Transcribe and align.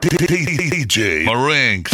DJ 0.00 1.24
Marinks. 1.26 1.92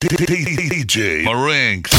DJ 0.00 1.24
Marinks. 1.24 1.92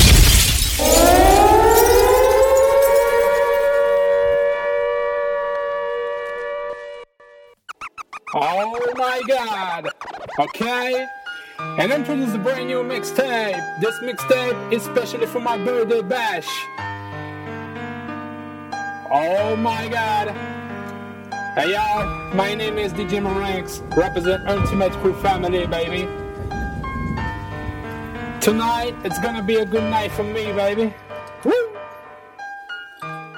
Oh 8.32 8.94
my 8.96 9.22
god. 9.28 9.90
Okay. 10.40 11.08
And 11.58 11.92
introduce 11.92 12.32
a 12.36 12.38
brand 12.38 12.68
new 12.68 12.84
mixtape. 12.84 13.82
This 13.82 13.96
mixtape 14.02 14.72
is 14.72 14.84
specially 14.84 15.26
for 15.26 15.40
my 15.40 15.58
birthday 15.58 16.04
bash. 16.04 16.48
Oh 19.12 19.56
my 19.56 19.88
god. 19.90 20.30
Hey 21.56 21.74
y'all, 21.74 22.06
my 22.36 22.54
name 22.54 22.78
is 22.78 22.94
DJ 22.94 23.22
Marinks, 23.22 23.80
represent 23.98 24.48
Ultimate 24.48 24.92
Crew 25.02 25.16
Family, 25.16 25.66
baby. 25.66 26.08
Tonight, 28.40 28.96
it's 29.04 29.20
gonna 29.20 29.42
be 29.42 29.56
a 29.56 29.66
good 29.66 29.84
night 29.86 30.12
for 30.12 30.24
me, 30.24 30.52
baby. 30.54 30.94
Woo! 31.44 31.76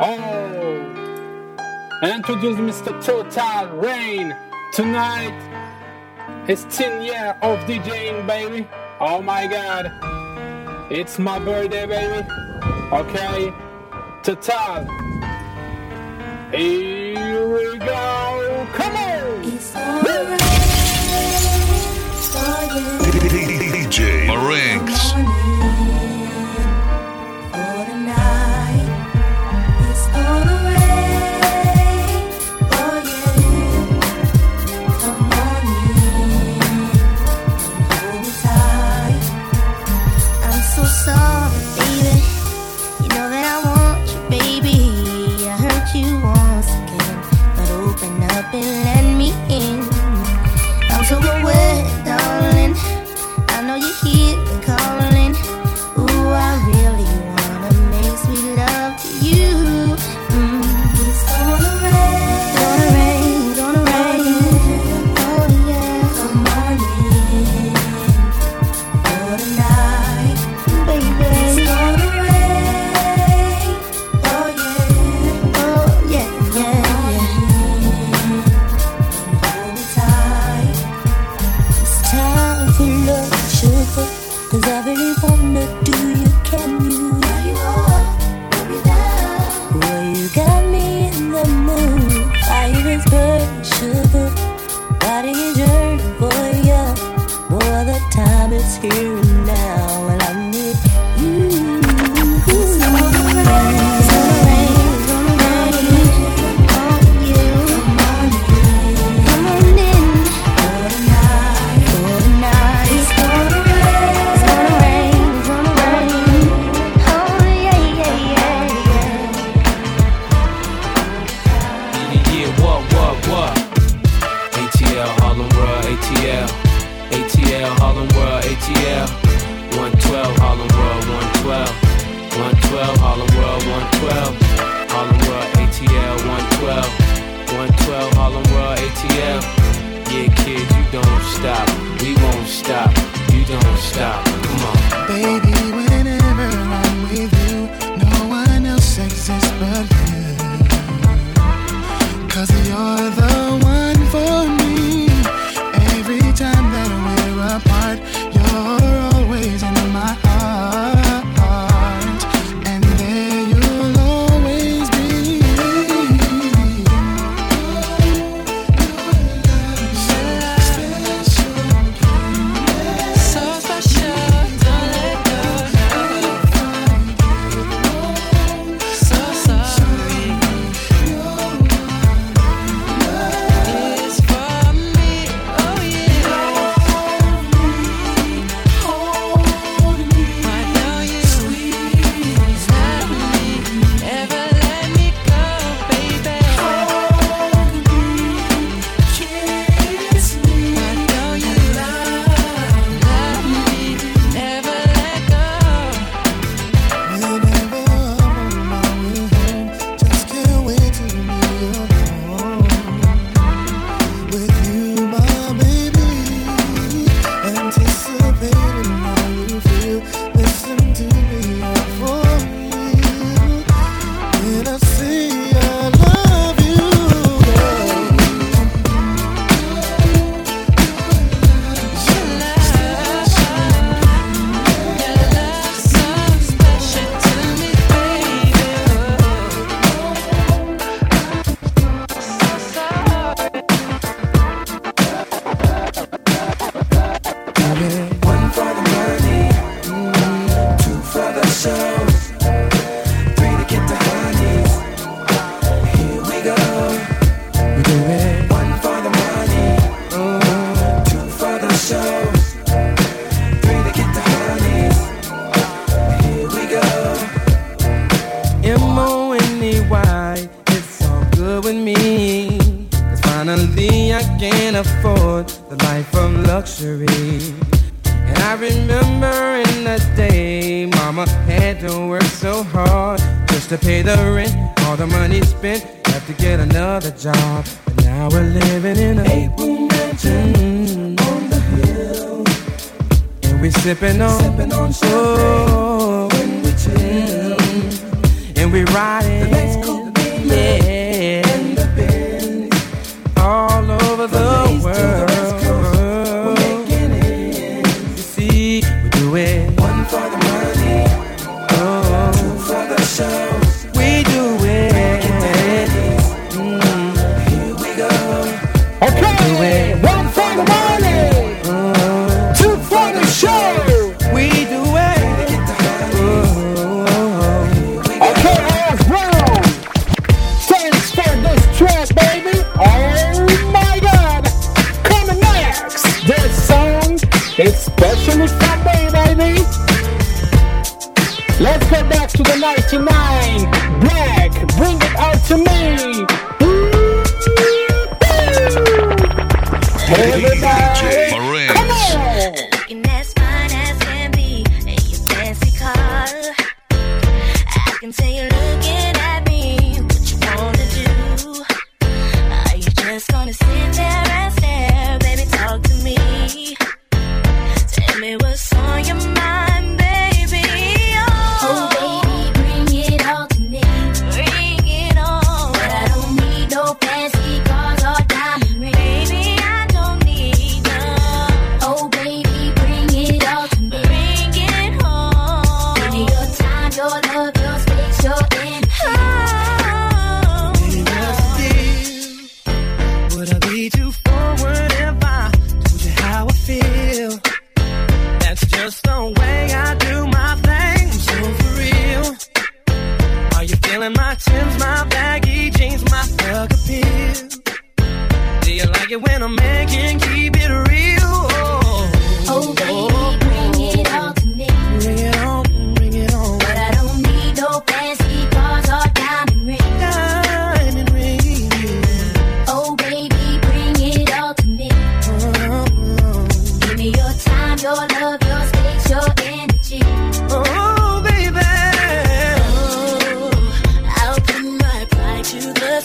Oh, 0.03 0.28
and 2.02 2.12
introduce 2.12 2.58
Mr. 2.58 3.02
Total 3.02 3.69
Rain. 3.78 4.36
Tonight, 4.72 5.36
is 6.47 6.64
10 6.69 7.02
year 7.02 7.36
of 7.41 7.59
DJing, 7.67 8.25
baby. 8.25 8.66
Oh 9.02 9.22
my 9.22 9.45
god. 9.45 9.91
It's 10.89 11.19
my 11.19 11.39
birthday, 11.39 11.86
baby. 11.86 12.25
Okay. 12.94 13.53
Total. 14.23 14.88
Here 16.52 17.47
we 17.50 17.80
go. 17.80 18.67
Come 18.72 18.95
on. 18.95 19.44
DJ 23.91 24.25
Marinks. 24.28 25.00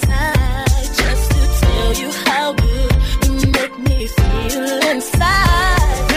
last 0.09 0.99
just 0.99 1.31
to 1.31 1.61
tell 1.61 1.93
you 1.95 2.11
how 2.27 2.53
good 2.53 2.93
you 3.43 3.51
make 3.53 3.79
me 3.79 4.07
feel 4.07 4.91
inside. 4.91 6.16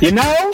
You 0.00 0.12
know? 0.12 0.49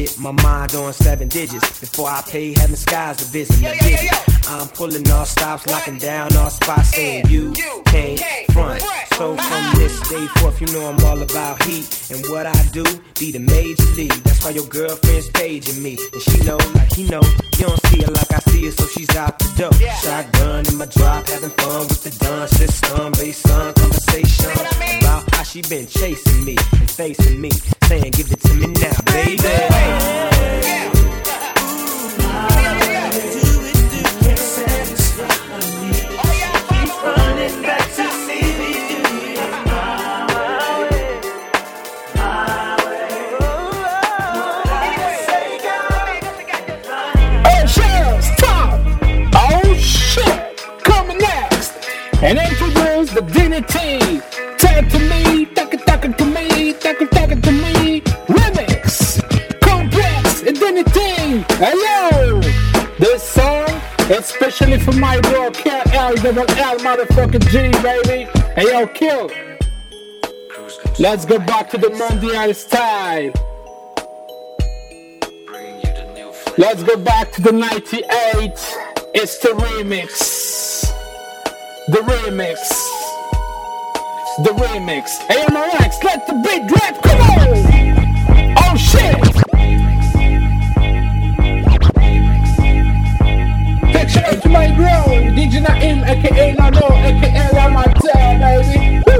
It. 0.00 0.18
My 0.18 0.32
mind 0.32 0.74
on 0.74 0.92
seven 0.92 1.28
digits. 1.28 1.80
Before 1.80 2.08
I 2.08 2.22
pay, 2.22 2.52
heaven 2.52 2.76
skies 2.76 3.18
to 3.18 3.24
visit. 3.26 3.60
Now 3.62 3.72
dig 3.72 4.04
it. 4.04 4.48
I'm 4.48 4.68
pulling 4.68 5.08
all 5.10 5.24
stops, 5.24 5.66
locking 5.66 5.98
down 5.98 6.34
all 6.36 6.50
spots, 6.50 6.94
saying 6.94 7.26
you 7.28 7.52
can't 7.86 8.20
front. 8.52 8.82
So 9.14 9.36
from 9.36 9.74
this 9.78 10.00
day 10.08 10.26
forth, 10.40 10.60
you 10.60 10.66
know 10.68 10.86
I'm 10.86 11.04
all 11.04 11.20
about 11.22 11.62
heat. 11.64 12.10
And 12.10 12.24
what 12.28 12.46
I 12.46 12.62
do, 12.72 12.84
be 13.18 13.30
the 13.32 13.38
major 13.38 13.84
league. 13.94 14.12
That's 14.24 14.44
why 14.44 14.50
your 14.50 14.66
girlfriend's 14.66 15.28
paging 15.30 15.82
me. 15.82 15.98
And 16.12 16.22
she 16.22 16.38
know, 16.44 16.58
like 16.74 16.92
he 16.92 17.04
know, 17.04 17.22
you 17.58 17.66
don't 17.66 17.80
see 17.86 18.02
her 18.02 18.12
like 18.12 18.32
I 18.32 18.38
see 18.50 18.64
her, 18.66 18.72
so 18.72 18.86
she's 18.86 19.14
out 19.16 19.38
the 19.38 19.48
door. 19.56 19.72
Shotgun 20.02 20.66
in 20.68 20.76
my 20.76 20.86
drop, 20.86 21.28
having 21.28 21.50
fun 21.50 21.82
with 21.88 22.02
the 22.02 22.24
dun 22.24 22.48
system. 22.48 23.12
Based 23.12 23.48
on 23.50 23.74
conversation 23.74 24.50
about 25.00 25.34
how 25.34 25.42
she 25.42 25.62
been 25.62 25.86
chasing 25.86 26.44
me 26.44 26.56
and 26.72 26.90
facing 26.90 27.40
me. 27.40 27.50
Saying, 27.90 28.12
give 28.12 28.30
it 28.30 28.40
to 28.42 28.54
me 28.54 28.68
now, 28.68 28.92
baby. 29.06 30.29
701L 66.20 66.76
motherfucking 66.80 67.48
G, 67.48 67.70
baby. 67.82 68.30
Hey, 68.54 68.64
yo, 68.70 68.86
kill. 68.88 69.30
Let's 70.98 71.24
go 71.24 71.38
back 71.38 71.70
to 71.70 71.78
the 71.78 71.88
Mondial 71.88 72.54
style. 72.54 73.32
Let's 76.58 76.82
go 76.82 76.98
back 76.98 77.32
to 77.32 77.40
the 77.40 77.52
98. 77.52 78.04
It's 79.14 79.38
the 79.38 79.48
remix. 79.48 80.92
The 81.88 82.00
remix. 82.00 82.68
The 84.44 84.50
remix. 84.50 85.16
Hey, 85.26 85.42
MRX, 85.46 86.04
let 86.04 86.26
the 86.26 86.34
beat 86.44 86.66
drop. 86.66 87.02
Come 87.02 87.64
on. 87.64 87.69
Big 94.50 94.58
shout 94.58 94.66
out 94.66 94.66
to 94.66 94.68
my 94.68 94.68
bro, 94.76 94.86
DJ 95.34 95.62
Naim, 95.62 96.04
aka 96.04 96.54
Lano, 96.56 96.86
aka 97.04 97.44
Lamata, 97.54 98.14
baby. 98.40 98.80
Woo. 99.06 99.18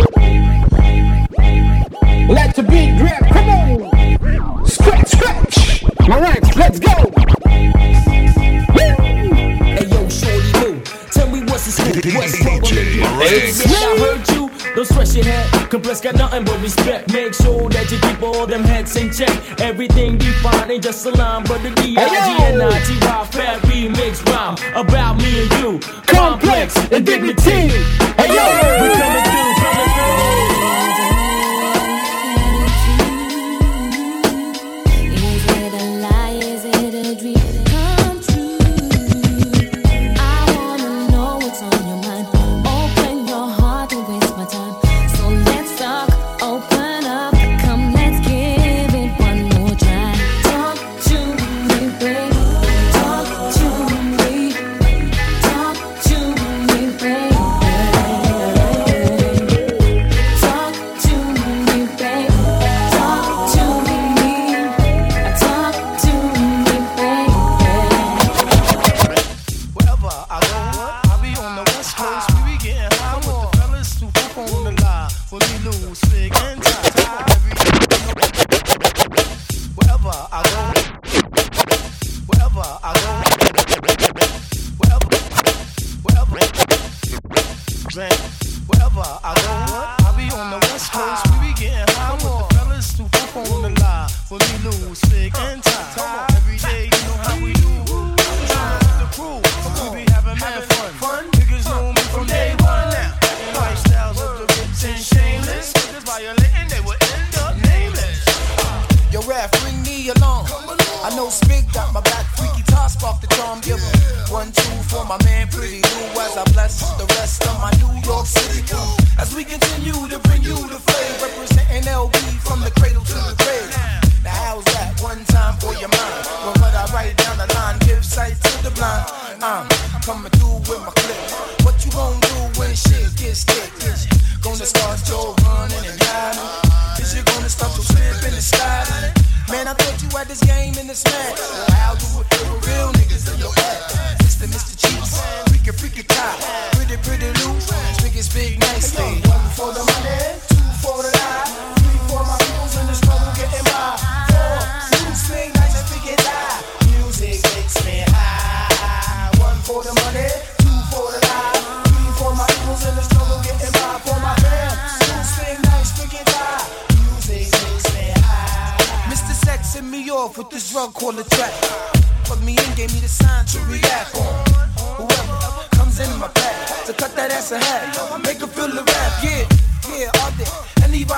Let 2.35 2.55
the 2.57 2.63
beat 2.63 2.97
drop. 2.99 3.23
Come 3.33 3.49
on. 3.49 4.67
Scratch, 4.67 5.09
scratch. 5.09 5.57
MRX, 6.01 6.57
let's 6.57 6.79
go. 6.81 6.95
Hey 8.75 9.87
yo, 9.89 10.09
shorty 10.09 10.53
boo, 10.53 10.81
tell 11.11 11.29
me 11.31 11.41
what's 11.45 11.65
the 11.67 11.73
scoop, 11.73 12.15
what's 12.15 12.37
troubling 12.39 12.75
you? 12.75 13.03
Hey, 13.03 13.51
bitch, 13.51 13.67
I 13.67 13.99
heard 13.99 14.29
you. 14.31 14.50
Don't 14.75 14.85
stress 14.85 15.17
your 15.17 15.25
head, 15.25 15.71
Complex 15.71 16.01
got 16.01 16.15
nothing 16.15 16.45
but 16.45 16.61
respect. 16.63 17.13
Make 17.13 17.35
sure 17.35 17.69
that 17.71 17.91
you 17.91 17.99
keep 17.99 18.23
all 18.23 18.47
them 18.47 18.63
heads 18.63 18.97
in 18.97 19.13
check. 19.13 19.31
Everything 19.61 20.17
defined 20.17 20.71
ain't 20.71 20.85
just 20.85 21.05
a 21.07 21.11
line, 21.11 21.45
but 21.45 21.63
the 21.63 21.71
D-I-G-N-I-T-Y 21.71 23.29
fat 23.33 23.61
remix 23.63 24.25
rhyme 24.27 24.57
about 24.77 25.17
me 25.17 25.43
and 25.43 25.51
you. 25.61 25.79
Complex 26.07 26.77
and 26.93 27.05
dignity. 27.05 27.69
Hey 28.17 28.29
yo, 28.29 28.47
we 28.83 28.89
coming 28.95 29.25
through, 29.25 29.55
coming 29.59 29.89
through. 29.95 30.50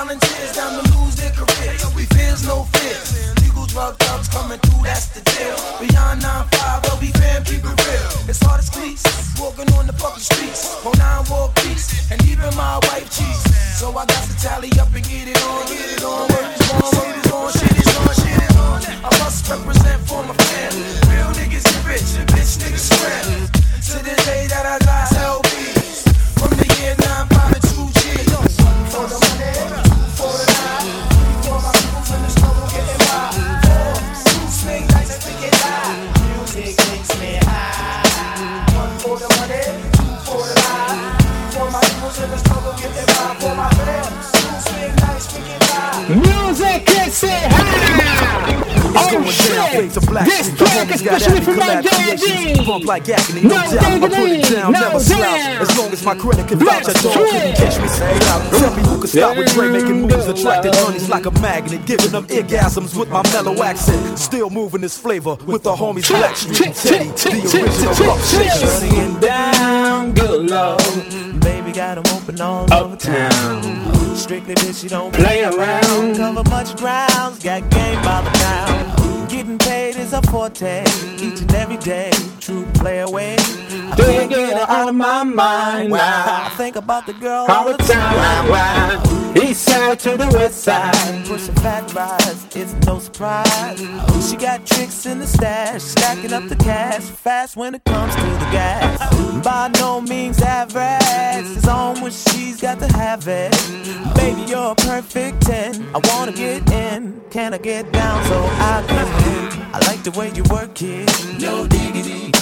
Volunteers 0.04 0.52
down 0.56 0.81
to 0.81 0.81
daddy. 52.82 52.86
Bump 52.86 52.88
like 52.88 53.08
agony, 53.08 53.42
no, 53.42 53.48
doubt. 53.48 53.72
I 53.72 54.08
put 54.08 54.30
it 54.30 54.54
down, 54.54 54.72
never 54.72 55.00
slouch. 55.00 55.60
As 55.60 55.78
long 55.78 55.92
as 55.92 56.04
my 56.04 56.14
credit 56.14 56.48
can 56.48 56.58
vouch, 56.58 56.88
a 56.88 56.94
dog 57.02 57.14
couldn't 57.14 57.56
catch 57.56 57.80
me. 57.80 57.88
Say 57.88 58.14
out. 58.28 58.52
Tell 58.52 58.74
me 58.74 58.82
who 58.82 58.98
can 58.98 59.06
stop 59.06 59.36
with 59.36 59.52
Dre 59.52 59.68
making 59.68 60.02
moves, 60.02 60.26
attracting 60.26 60.72
honeys 60.74 61.08
like 61.08 61.26
a 61.26 61.30
magnet, 61.40 61.86
giving 61.86 62.10
them 62.10 62.26
orgasms 62.26 62.98
with 62.98 63.10
my 63.10 63.22
mellow 63.32 63.62
accent. 63.62 64.18
Still 64.18 64.50
moving 64.50 64.80
this 64.80 64.98
flavor 64.98 65.36
with 65.46 65.62
the 65.62 65.72
homies 65.72 66.10
Blackstreet 66.10 66.66
and 66.66 67.16
Teddy, 67.16 67.40
the 67.40 67.62
original 67.62 68.06
rough 68.06 68.30
shaker. 68.30 68.66
Shutting 68.66 69.20
down, 69.20 70.12
good 70.14 70.50
love. 70.50 71.40
Baby 71.40 71.72
got 71.72 71.92
got 71.94 71.98
'em 71.98 72.16
open 72.16 72.40
all 72.40 72.72
over 72.72 72.96
town. 72.96 74.16
Strictly 74.16 74.54
bitch, 74.54 74.82
you 74.82 74.88
don't 74.88 75.12
play 75.12 75.42
around. 75.44 76.16
Cover 76.16 76.44
much 76.48 76.76
grounds, 76.76 77.38
got 77.42 77.68
game 77.70 78.00
by 78.02 78.22
the 78.22 78.30
pound. 78.38 79.28
Getting 79.28 79.58
paid 79.58 79.96
is 79.96 80.12
a 80.12 80.22
forte, 80.22 80.84
each 81.18 81.40
and 81.40 81.54
every 81.54 81.78
day. 81.78 82.12
True 82.82 82.90
play 82.90 83.00
away. 83.00 83.36
Do 83.96 84.10
you 84.10 84.26
get 84.26 84.56
her 84.58 84.66
out 84.68 84.88
of 84.88 84.94
my 84.94 85.22
mind 85.22 85.90
now? 85.90 86.46
I 86.46 86.54
think 86.56 86.76
about 86.76 87.06
the 87.06 87.12
girl 87.12 87.46
All 87.48 87.70
the 87.70 87.76
time, 87.78 88.48
wow. 88.48 89.32
East 89.36 89.62
side 89.62 90.00
to 90.00 90.16
the 90.16 90.28
west 90.32 90.62
side. 90.62 91.26
Pushing 91.26 91.54
fat 91.56 91.92
rides, 91.94 92.46
it's 92.56 92.74
no 92.86 92.98
surprise. 92.98 93.78
She 94.28 94.36
got 94.36 94.66
tricks 94.66 95.06
in 95.06 95.18
the 95.18 95.26
stash, 95.26 95.82
stacking 95.82 96.32
up 96.32 96.48
the 96.48 96.56
cash 96.56 97.02
fast 97.02 97.56
when 97.56 97.74
it 97.74 97.84
comes 97.84 98.14
to 98.14 98.20
the 98.20 98.48
gas. 98.50 98.98
By 99.44 99.70
no 99.74 100.00
means 100.00 100.40
average, 100.42 101.56
it's 101.56 101.68
on 101.68 102.00
when 102.00 102.12
she's 102.12 102.60
got 102.60 102.78
to 102.80 102.88
have 102.96 103.28
it. 103.28 103.52
Baby, 104.16 104.42
you're 104.42 104.72
a 104.72 104.74
perfect 104.74 105.42
10. 105.42 105.86
I 105.94 106.00
wanna 106.08 106.32
get 106.32 106.70
in, 106.72 107.20
can 107.30 107.54
I 107.54 107.58
get 107.58 107.92
down 107.92 108.24
so 108.24 108.38
I 108.42 108.84
can 108.88 109.06
win? 109.06 109.74
I 109.74 109.78
like 109.86 110.02
the 110.02 110.10
way 110.12 110.30
you 110.34 110.42
work 110.50 110.82
it, 110.82 111.08
no 111.40 111.66
diggity. 111.66 112.41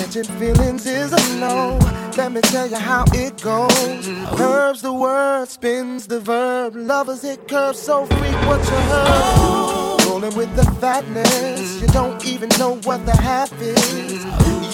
Catching 0.00 0.24
feelings 0.38 0.86
is 0.86 1.12
a 1.12 1.36
no. 1.36 1.78
Let 2.16 2.32
me 2.32 2.40
tell 2.40 2.66
you 2.66 2.78
how 2.78 3.04
it 3.12 3.38
goes. 3.42 4.06
Curves 4.34 4.80
the 4.80 4.94
word, 4.94 5.46
spins 5.46 6.06
the 6.06 6.18
verb. 6.20 6.74
Lovers 6.74 7.22
it 7.22 7.46
curves 7.46 7.78
so 7.78 8.06
heard. 8.06 10.00
Rolling 10.06 10.34
with 10.34 10.56
the 10.56 10.64
fatness, 10.80 11.82
you 11.82 11.86
don't 11.88 12.24
even 12.24 12.48
know 12.58 12.76
what 12.84 13.04
the 13.04 13.14
half 13.14 13.52
is. 13.60 14.24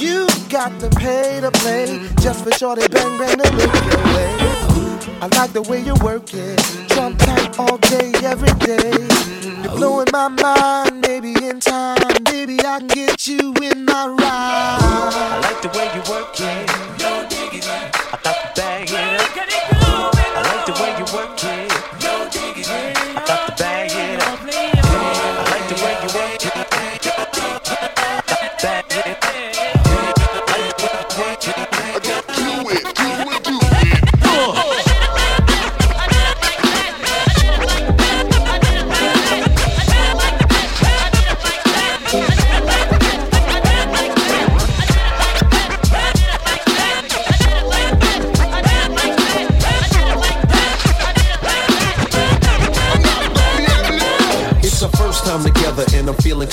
You 0.01 0.29
got 0.49 0.79
to 0.79 0.89
pay 0.91 1.41
to 1.41 1.51
play 1.51 2.09
just 2.21 2.45
for 2.45 2.53
shorty 2.53 2.87
bang 2.87 3.19
bang 3.19 3.37
to 3.37 3.51
look 3.57 3.75
your 3.75 4.05
way. 4.15 4.37
I 5.21 5.29
like 5.35 5.53
the 5.53 5.63
way 5.63 5.81
you 5.83 5.95
work 6.05 6.33
it. 6.35 6.61
Jump 6.91 7.19
tight 7.19 7.59
all 7.59 7.79
day, 7.79 8.13
every 8.23 8.55
day. 8.65 8.93
You're 9.65 9.75
blowing 9.75 10.07
my 10.13 10.29
mind, 10.29 10.96
maybe 11.21 11.47
in 11.47 11.61
time. 11.61 11.99
Maybe 12.25 12.59
I 12.61 12.79
can 12.79 12.89
get 12.89 13.27
you 13.27 13.55
in 13.63 13.85
my 13.87 14.07
ride. 14.07 14.79
I 14.83 15.41
like 15.41 15.63
the 15.63 15.69
way 15.79 15.89
you 15.95 16.03
work 16.11 16.39
it, 16.39 16.99
no 17.01 17.27
diggity. 17.29 17.67
I 17.69 18.19
got 18.23 18.55
to 18.55 18.61
bag 18.61 18.89
it 18.91 19.46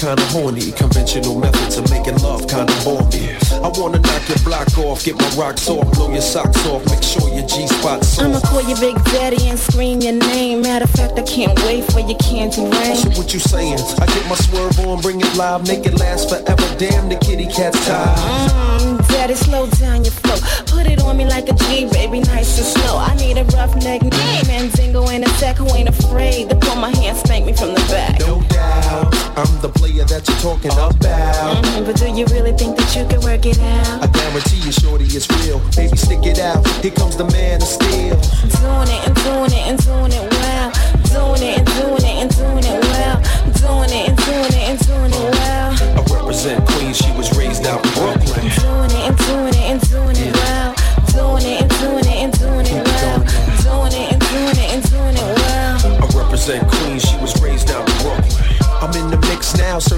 kinda 0.04 0.26
horny. 0.36 0.72
Conventional 0.74 1.36
methods 1.40 1.78
of 1.78 1.90
making 1.90 2.18
love 2.18 2.46
kinda 2.48 2.74
bore 2.84 3.04
me. 3.08 3.32
I 3.64 3.70
wanna 3.80 4.00
knock 4.00 4.28
your 4.28 4.38
block 4.44 4.78
off, 4.78 5.04
get 5.06 5.16
my 5.16 5.30
rocks 5.40 5.70
off, 5.70 5.90
blow 5.94 6.12
your 6.12 6.22
socks 6.22 6.66
off, 6.66 6.86
make 6.88 7.02
sure 7.02 7.30
your 7.30 7.48
G-spot's 7.48 8.20
I'ma 8.20 8.42
call 8.42 8.62
your 8.64 8.78
Big 8.80 9.02
Daddy 9.06 9.48
and 9.48 9.58
scream 9.58 10.02
your 10.02 10.14
name. 10.14 10.62
Matter 10.62 10.84
of 10.84 10.92
fact, 10.92 11.18
I 11.18 11.22
can't 11.22 11.58
wait 11.64 11.90
for 11.90 12.02
your 12.02 12.18
candy 12.20 12.64
rain. 12.64 12.98
So 12.98 13.10
what 13.12 13.34
you 13.34 13.40
saying? 13.40 13.80
I 14.02 14.06
get 14.08 14.28
my 14.28 14.36
swerve 14.36 14.78
on, 14.82 15.00
bring 15.00 15.22
it 15.22 15.34
live, 15.38 15.66
make 15.68 15.86
it 15.86 15.98
last 15.98 16.28
forever. 16.30 16.68
Damn, 16.78 17.08
the 17.08 17.16
kitty 17.16 17.46
cat's 17.46 17.80
tired. 17.86 18.18
Mm, 18.18 18.93
daddy, 19.24 19.36
slow 19.36 19.68
down 19.80 20.04
your 20.04 20.12
flow. 20.12 20.36
Put 20.68 20.86
it 20.86 21.02
on 21.02 21.16
me 21.16 21.26
like 21.26 21.48
a 21.48 21.54
G, 21.54 21.88
baby, 21.92 22.20
nice 22.20 22.58
and 22.58 22.68
slow. 22.68 22.98
I 22.98 23.16
need 23.16 23.38
a 23.38 23.46
rough 23.56 23.74
neck 23.76 24.02
name 24.02 24.50
and 24.50 24.72
Dingo 24.74 25.08
in 25.08 25.24
a 25.24 25.30
sack 25.40 25.58
who 25.58 25.68
ain't 25.76 25.88
afraid 25.88 26.50
to 26.50 26.56
pull 26.56 26.76
my 26.76 26.94
hand, 26.98 27.18
spank 27.18 27.46
me 27.46 27.54
from 27.54 27.74
the 27.74 27.84
back. 27.88 28.20
No 28.20 28.42
doubt, 28.50 29.16
I'm 29.38 29.54
the 29.62 29.70
player 29.70 30.04
that 30.06 30.28
you're 30.28 30.44
talking 30.44 30.72
about. 30.72 30.94
Mhm, 31.00 31.86
but 31.86 31.96
do 31.96 32.08
you 32.12 32.26
really 32.36 32.52
think 32.52 32.76
that 32.78 32.90
you 32.96 33.06
can 33.06 33.22
work 33.22 33.46
it 33.46 33.60
out? 33.60 34.04
I 34.04 34.08
guarantee 34.08 34.62
you, 34.66 34.72
shorty, 34.72 35.06
it's 35.06 35.30
real. 35.40 35.60
Baby, 35.76 35.96
stick 35.98 36.26
it 36.26 36.40
out. 36.40 36.68
Here 36.82 36.92
comes 36.92 37.16
the 37.16 37.26
man 37.26 37.62
of 37.62 37.68
steel. 37.68 38.16
Doing 38.60 38.90
it 38.96 39.02
and 39.08 39.16
doing 39.24 39.54
it 39.60 39.64
and 39.70 39.80
doing 39.88 40.12
it 40.20 40.28
well. 40.36 40.70
Doing 41.14 41.44
it 41.50 41.58
and 41.60 41.68
doing 41.80 42.06
it 42.12 42.16
and 42.24 42.32
doing 42.36 42.66
it 42.74 42.80
well. 42.92 43.18
Doing 43.64 43.92
it 44.00 44.10
and 44.10 44.18
doing 44.28 44.54
it 44.60 44.66
and 44.72 44.80
doing 44.88 45.14
it 45.14 45.32
well. 45.40 45.70
I 45.98 46.02
represent 46.12 46.66
Queens, 46.68 46.98
she 46.98 47.12
was 47.14 47.32
raised 47.38 47.66
out 47.66 47.86
in 47.86 47.92
Brooklyn. 47.94 48.33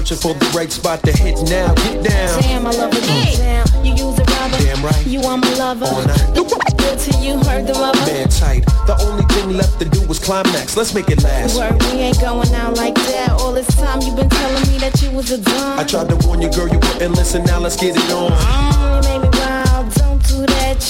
Searching 0.06 0.22
for 0.22 0.38
the 0.38 0.46
right 0.56 0.70
spot 0.70 1.02
to 1.02 1.12
hit 1.12 1.34
now. 1.50 1.74
Get 1.74 2.04
down. 2.04 2.42
Damn, 2.42 2.66
I 2.66 2.70
love 2.70 2.92
it. 2.92 3.02
Get 3.02 3.38
down. 3.38 3.84
You 3.84 3.92
use 3.92 4.18
a 4.18 4.24
rubber. 4.24 4.58
Damn 4.58 4.84
right. 4.84 5.06
You 5.06 5.20
are 5.22 5.36
my 5.36 5.54
lover. 5.54 5.86
All 5.86 6.06
night. 6.06 6.34
Good 6.34 6.98
to 6.98 7.18
you, 7.18 7.38
heard 7.42 7.66
the 7.66 7.72
rubber. 7.74 7.98
Man 8.06 8.28
tight. 8.28 8.64
The 8.86 8.96
only 9.02 9.24
thing 9.34 9.56
left 9.56 9.78
to 9.80 9.88
do 9.88 10.06
was 10.06 10.18
climax. 10.18 10.76
Let's 10.76 10.94
make 10.94 11.10
it 11.10 11.22
last. 11.22 11.56
Word, 11.56 11.82
we 11.84 12.00
ain't 12.00 12.20
going 12.20 12.52
out 12.54 12.76
like 12.76 12.94
that. 12.94 13.30
All 13.32 13.52
this 13.52 13.66
time 13.76 14.00
you 14.02 14.14
been 14.14 14.28
telling 14.28 14.70
me 14.70 14.78
that 14.78 15.00
you 15.02 15.10
was 15.10 15.30
a 15.32 15.38
dumb. 15.38 15.78
I 15.78 15.84
tried 15.84 16.08
to 16.08 16.16
warn 16.26 16.40
you, 16.40 16.50
girl, 16.50 16.68
you 16.68 16.78
wouldn't 16.78 17.16
listen. 17.16 17.44
Now 17.44 17.58
let's 17.58 17.76
get 17.76 17.96
it 17.96 18.12
on. 18.12 18.30
Mm, 18.30 19.25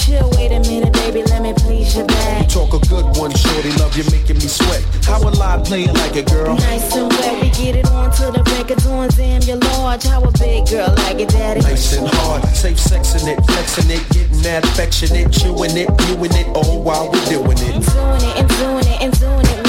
Chill. 0.06 0.30
Wait 0.38 0.52
a 0.52 0.60
minute, 0.60 0.92
baby. 0.92 1.24
Let 1.24 1.42
me 1.42 1.52
please 1.52 1.96
your 1.96 2.06
back. 2.06 2.48
Talk 2.48 2.72
a 2.74 2.78
good 2.86 3.06
one, 3.18 3.34
shorty. 3.34 3.72
Love 3.82 3.96
you, 3.98 4.04
making 4.12 4.36
me 4.36 4.46
sweat. 4.46 4.84
How 5.04 5.18
will 5.18 5.42
I 5.42 5.58
play 5.58 5.82
it 5.82 5.94
like 5.94 6.14
a 6.14 6.22
girl? 6.22 6.54
Nice 6.54 6.94
and 6.94 7.10
wet. 7.10 7.42
We 7.42 7.50
get 7.50 7.74
it 7.74 7.90
on 7.90 8.12
to 8.12 8.30
the 8.30 8.42
break 8.44 8.70
of 8.70 8.78
dawn. 8.84 9.08
Damn, 9.08 9.42
you're 9.42 9.56
large. 9.56 10.04
How 10.04 10.22
a 10.22 10.30
big 10.38 10.68
girl 10.68 10.94
like 10.98 11.18
it, 11.18 11.30
daddy? 11.30 11.60
Nice 11.60 11.96
and 11.98 12.06
hard, 12.06 12.44
safe 12.54 12.78
sexing 12.78 13.26
it, 13.26 13.44
flexing 13.46 13.90
it, 13.90 14.08
getting 14.10 14.42
that 14.42 14.62
affectionate, 14.64 15.32
chewing 15.32 15.76
it, 15.76 15.90
viewing 16.02 16.34
it, 16.34 16.46
all 16.54 16.82
while 16.84 17.10
we're 17.10 17.26
doing 17.26 17.58
it. 17.58 17.74
Doing 17.74 18.22
it 18.30 18.36
and 18.38 18.48
doing 18.48 18.86
it 18.86 19.02
and 19.02 19.18
doing 19.18 19.46
it 19.58 19.65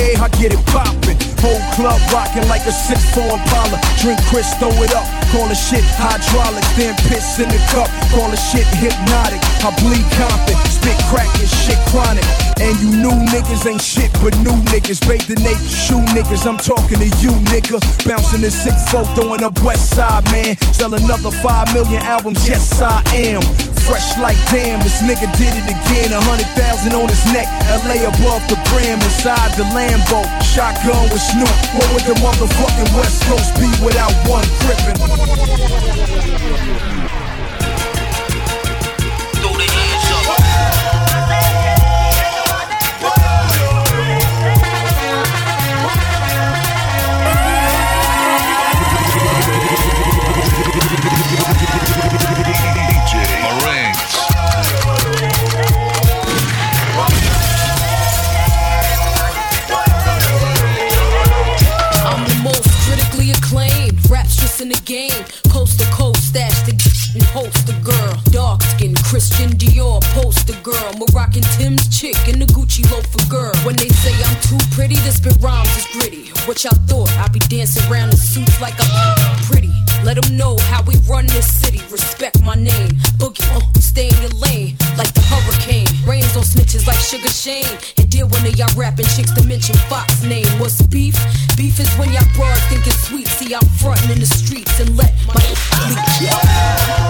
I 0.00 0.28
get 0.40 0.52
it 0.52 0.64
poppin'. 0.66 1.16
Whole 1.40 1.60
club 1.74 2.00
rockin' 2.12 2.48
like 2.48 2.62
a 2.62 2.72
6-4 2.72 3.36
Impala. 3.36 3.80
Drink 4.00 4.20
Cris, 4.26 4.52
throw 4.54 4.70
it 4.82 4.94
up. 4.94 5.19
Call 5.30 5.46
the 5.46 5.54
shit 5.54 5.86
hydraulic, 5.94 6.66
then 6.74 6.90
piss 7.06 7.38
in 7.38 7.46
the 7.46 7.62
cup. 7.70 7.86
Call 8.10 8.26
the 8.34 8.36
shit 8.36 8.66
hypnotic. 8.82 9.38
I 9.62 9.70
bleed 9.78 10.02
confident, 10.18 10.58
spit 10.66 10.98
crack 11.06 11.30
and 11.38 11.46
shit 11.46 11.78
chronic. 11.94 12.26
And 12.58 12.74
you 12.82 12.90
new 12.98 13.14
niggas 13.30 13.62
ain't 13.62 13.80
shit 13.80 14.10
but 14.18 14.34
new 14.42 14.58
niggas. 14.74 14.98
Bathe 15.06 15.30
the 15.30 15.38
naked 15.38 15.70
shoe 15.70 16.02
niggas. 16.10 16.50
I'm 16.50 16.58
talking 16.58 16.98
to 16.98 17.08
you, 17.22 17.30
nigga. 17.46 17.78
Bouncing 18.02 18.42
the 18.42 18.50
six 18.50 18.90
folk, 18.90 19.06
throwing 19.14 19.46
up 19.46 19.54
West 19.62 19.94
Side, 19.94 20.26
man. 20.34 20.58
Sell 20.74 20.92
another 20.92 21.30
5 21.30 21.74
million 21.74 22.02
albums, 22.02 22.42
yes 22.48 22.82
I 22.82 22.98
am. 23.14 23.40
Fresh 23.86 24.18
like 24.18 24.38
damn, 24.50 24.78
this 24.82 25.00
nigga 25.02 25.30
did 25.38 25.54
it 25.54 25.66
again. 25.66 26.12
A 26.12 26.20
hundred 26.26 26.50
thousand 26.58 26.92
on 26.92 27.08
his 27.08 27.24
neck, 27.32 27.48
LA 27.86 28.02
above 28.02 28.42
the 28.50 28.58
brim, 28.70 28.98
inside 28.98 29.50
the 29.56 29.64
Lambo. 29.74 30.20
Shotgun 30.42 31.10
with 31.10 31.22
Snoop, 31.22 31.54
what 31.74 31.88
would 31.94 32.04
the 32.06 32.14
motherfucking 32.18 32.90
West 32.98 33.22
Coast 33.24 33.54
be 33.56 33.70
without 33.82 34.12
one 34.28 34.44
crippin'? 34.62 35.19
Brasil. 35.20 36.89
In 64.60 64.68
the 64.68 64.80
game. 64.84 65.49
The 67.66 67.76
girl. 67.82 68.14
Dark 68.30 68.62
skin, 68.62 68.94
Christian 68.96 69.50
Dior, 69.50 70.02
poster 70.14 70.58
girl. 70.62 70.92
Moroccan 70.98 71.42
Tim's 71.56 71.86
chick 71.88 72.16
and 72.28 72.40
the 72.40 72.46
Gucci 72.46 72.88
loafer 72.90 73.26
girl. 73.28 73.54
When 73.64 73.76
they 73.76 73.88
say 73.88 74.14
I'm 74.24 74.36
too 74.42 74.58
pretty, 74.72 74.96
this 75.06 75.16
spit 75.16 75.36
rhymes 75.40 75.70
is 75.76 75.86
gritty. 75.92 76.30
What 76.46 76.62
y'all 76.64 76.78
thought? 76.86 77.10
I'd 77.18 77.32
be 77.32 77.40
dancing 77.40 77.84
around 77.90 78.10
in 78.10 78.16
suits 78.16 78.60
like 78.60 78.74
I'm 78.78 79.42
pretty. 79.50 79.70
Let 80.02 80.16
them 80.16 80.36
know 80.36 80.56
how 80.72 80.82
we 80.82 80.94
run 81.08 81.26
this 81.26 81.46
city. 81.46 81.80
Respect 81.90 82.40
my 82.42 82.54
name. 82.54 82.90
Boogie, 83.20 83.44
uh, 83.54 83.60
stay 83.80 84.08
in 84.08 84.20
your 84.22 84.30
lane 84.40 84.76
like 84.96 85.12
the 85.12 85.20
hurricane. 85.20 85.88
Rains 86.06 86.36
on 86.36 86.42
snitches 86.42 86.86
like 86.86 86.98
Sugar 86.98 87.28
Shane. 87.28 87.78
And 87.98 88.08
deal 88.10 88.28
one 88.28 88.46
of 88.46 88.56
y'all 88.56 88.74
rapping 88.76 89.06
chicks 89.06 89.32
to 89.34 89.46
mention 89.46 89.76
Fox 89.88 90.22
name. 90.22 90.48
What's 90.58 90.80
beef? 90.82 91.16
Beef 91.56 91.78
is 91.78 91.92
when 91.98 92.12
y'all 92.12 92.24
broad 92.34 92.58
thinking 92.70 92.92
sweet. 92.92 93.28
See, 93.28 93.54
I'm 93.54 93.66
frontin' 93.80 94.10
in 94.10 94.20
the 94.20 94.26
streets 94.26 94.80
and 94.80 94.96
let 94.96 95.12
my 95.26 95.34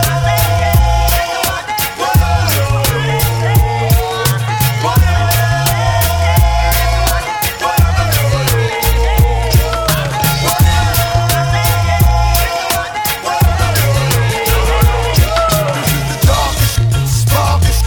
sparkest, 17.07 17.85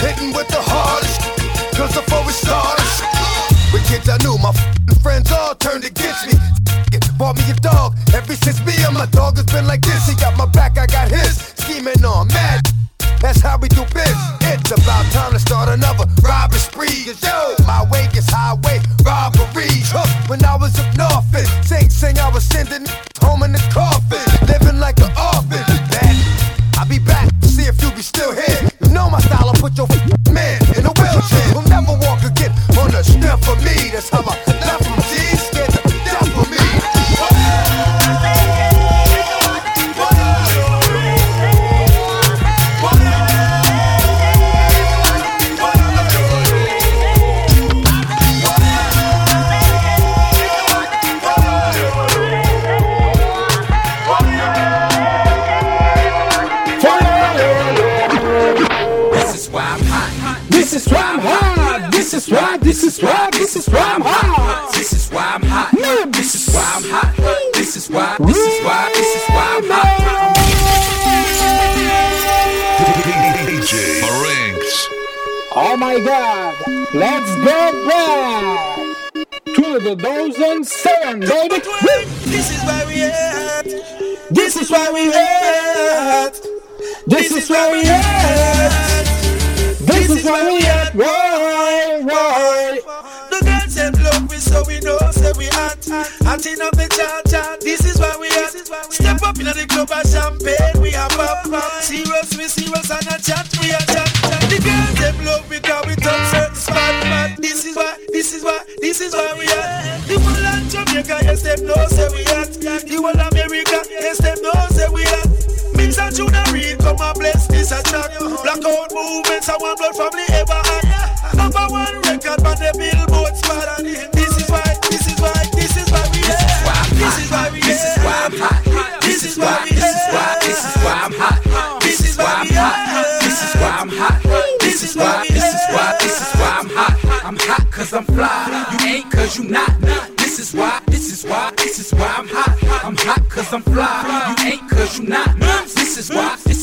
hitting 0.00 0.32
with 0.32 0.48
the 0.48 0.60
hardest. 0.60 1.20
Before 1.94 2.24
we 2.24 2.32
started, 2.32 2.84
with 3.72 3.86
kids 3.88 4.08
I 4.08 4.18
knew, 4.18 4.36
my 4.38 4.52
friends 5.02 5.30
all 5.32 5.54
turned 5.54 5.84
against 5.84 6.26
me. 6.26 6.34
Bought 7.18 7.36
me 7.36 7.44
a 7.50 7.54
dog, 7.54 7.96
ever 8.12 8.34
since 8.34 8.64
me 8.66 8.74
and 8.84 8.94
my 8.94 9.06
dog 9.06 9.36
has 9.36 9.46
been 9.46 9.66
like 9.66 9.82
this. 9.82 10.08
He 10.08 10.14
got 10.16 10.36
my 10.36 10.46
back, 10.46 10.76
I 10.78 10.86
got 10.86 11.08
his. 11.08 11.53
That's 13.24 13.40
how 13.40 13.56
we 13.56 13.68
do 13.68 13.86
biz. 13.94 14.12
It's 14.52 14.70
about 14.70 15.04
time 15.16 15.32
to 15.32 15.38
start 15.38 15.70
another 15.70 16.04
robbery 16.20 16.58
spree. 16.60 17.04
'Cause 17.06 17.22
yo, 17.24 17.54
my 17.64 17.82
way 17.90 18.06
gets 18.12 18.30
highway 18.30 18.82
robberies. 19.02 19.90
Huh, 19.90 20.04
When 20.28 20.44
I 20.44 20.56
was 20.56 20.78
up 20.78 20.94
north, 20.94 21.34
and 21.34 21.48
sing 21.64 21.88
sing, 21.88 22.18
I 22.18 22.28
was 22.28 22.44
sending 22.44 22.84
home 23.24 23.42
in 23.42 23.52
the 23.52 23.64
coffin, 23.72 24.03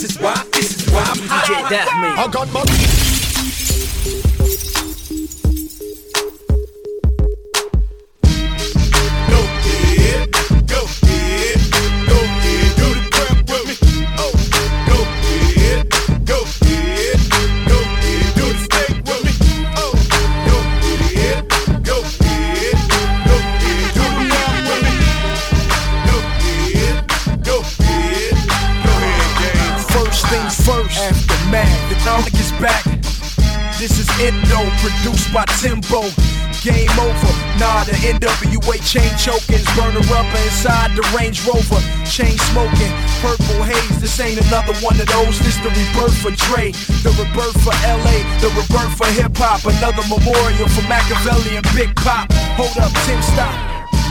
this 0.02 0.16
is 0.16 0.20
why, 0.20 0.46
this 0.54 0.78
is 0.78 0.92
why 0.92 1.02
I'm 1.02 1.20
hot. 1.28 2.28
I 2.28 2.28
got 2.32 2.52
my 2.52 3.21
by 35.34 35.46
Timbo. 35.60 36.04
Game 36.62 36.92
over. 37.00 37.32
Nah, 37.58 37.84
the 37.88 37.96
NWA 38.06 38.78
chain 38.86 39.10
choking. 39.18 39.64
Burner 39.74 40.04
rubber 40.12 40.42
inside 40.46 40.94
the 40.94 41.02
Range 41.16 41.42
Rover. 41.48 41.82
Chain 42.06 42.38
smoking. 42.54 42.94
Purple 43.24 43.64
haze. 43.66 43.98
This 43.98 44.20
ain't 44.20 44.38
another 44.46 44.76
one 44.86 45.00
of 45.00 45.08
those. 45.10 45.40
This 45.42 45.58
the 45.66 45.72
rebirth 45.74 46.16
for 46.22 46.30
Dre. 46.48 46.70
The 47.02 47.10
rebirth 47.18 47.58
for 47.66 47.74
LA. 47.82 48.22
The 48.44 48.54
rebirth 48.54 48.94
for 48.94 49.10
hip 49.18 49.34
hop. 49.40 49.66
Another 49.66 50.06
memorial 50.06 50.70
for 50.70 50.86
Makaveli 50.86 51.58
and 51.58 51.68
Big 51.74 51.90
Pop. 51.98 52.30
Hold 52.60 52.78
up, 52.78 52.94
Tim, 53.10 53.22
stop. 53.26 53.56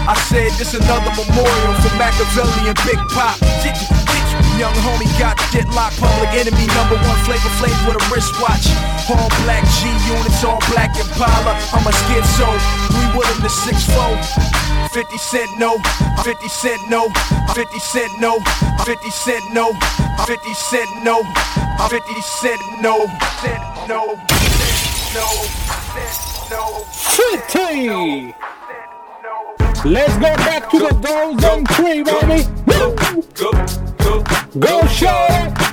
I 0.08 0.16
said 0.26 0.50
this 0.58 0.74
another 0.74 1.12
memorial 1.14 1.74
for 1.84 1.92
Makaveli 2.00 2.72
and 2.72 2.78
Big 2.82 2.98
Pop. 3.14 3.38
Young 4.58 4.74
homie 4.82 5.08
got 5.18 5.38
get 5.52 5.68
locked. 5.70 6.00
Public 6.00 6.34
enemy 6.34 6.66
number 6.74 6.96
one 6.96 7.20
Flavor 7.22 7.52
Flav 7.60 7.78
with 7.86 7.96
a 7.96 8.04
wristwatch. 8.10 8.99
All 9.10 9.28
black 9.42 9.66
G 9.78 9.90
units, 10.06 10.44
all 10.44 10.60
black 10.70 10.94
Impala. 10.94 11.58
I'm 11.74 11.86
a 11.86 11.90
schizo. 11.90 12.46
We 12.94 13.18
with 13.18 13.26
him 13.26 13.42
the 13.42 13.48
6 13.48 13.90
50 14.92 15.18
cent 15.18 15.58
no, 15.58 15.78
50 16.24 16.48
cent 16.48 16.90
no, 16.90 17.08
50 17.54 17.78
cent 17.78 18.20
no, 18.20 18.38
50 18.84 19.10
cent 19.10 19.42
no, 19.52 19.72
50 20.26 20.54
cent 20.54 21.04
no, 21.04 21.22
50 21.88 22.20
cent 22.20 22.60
no, 22.82 23.06
cent 23.40 23.62
no, 23.88 24.18
no, 25.14 25.26
no, 26.50 26.84
50! 26.92 28.34
Let's 29.88 30.14
go 30.14 30.34
back 30.36 30.70
to 30.70 30.78
the 30.78 30.92
Golden 31.02 31.64
Tree, 31.66 32.02
baby! 32.02 32.48
Go, 32.66 32.94
go, 33.34 34.24
Go, 34.58 34.86
show! 34.88 35.26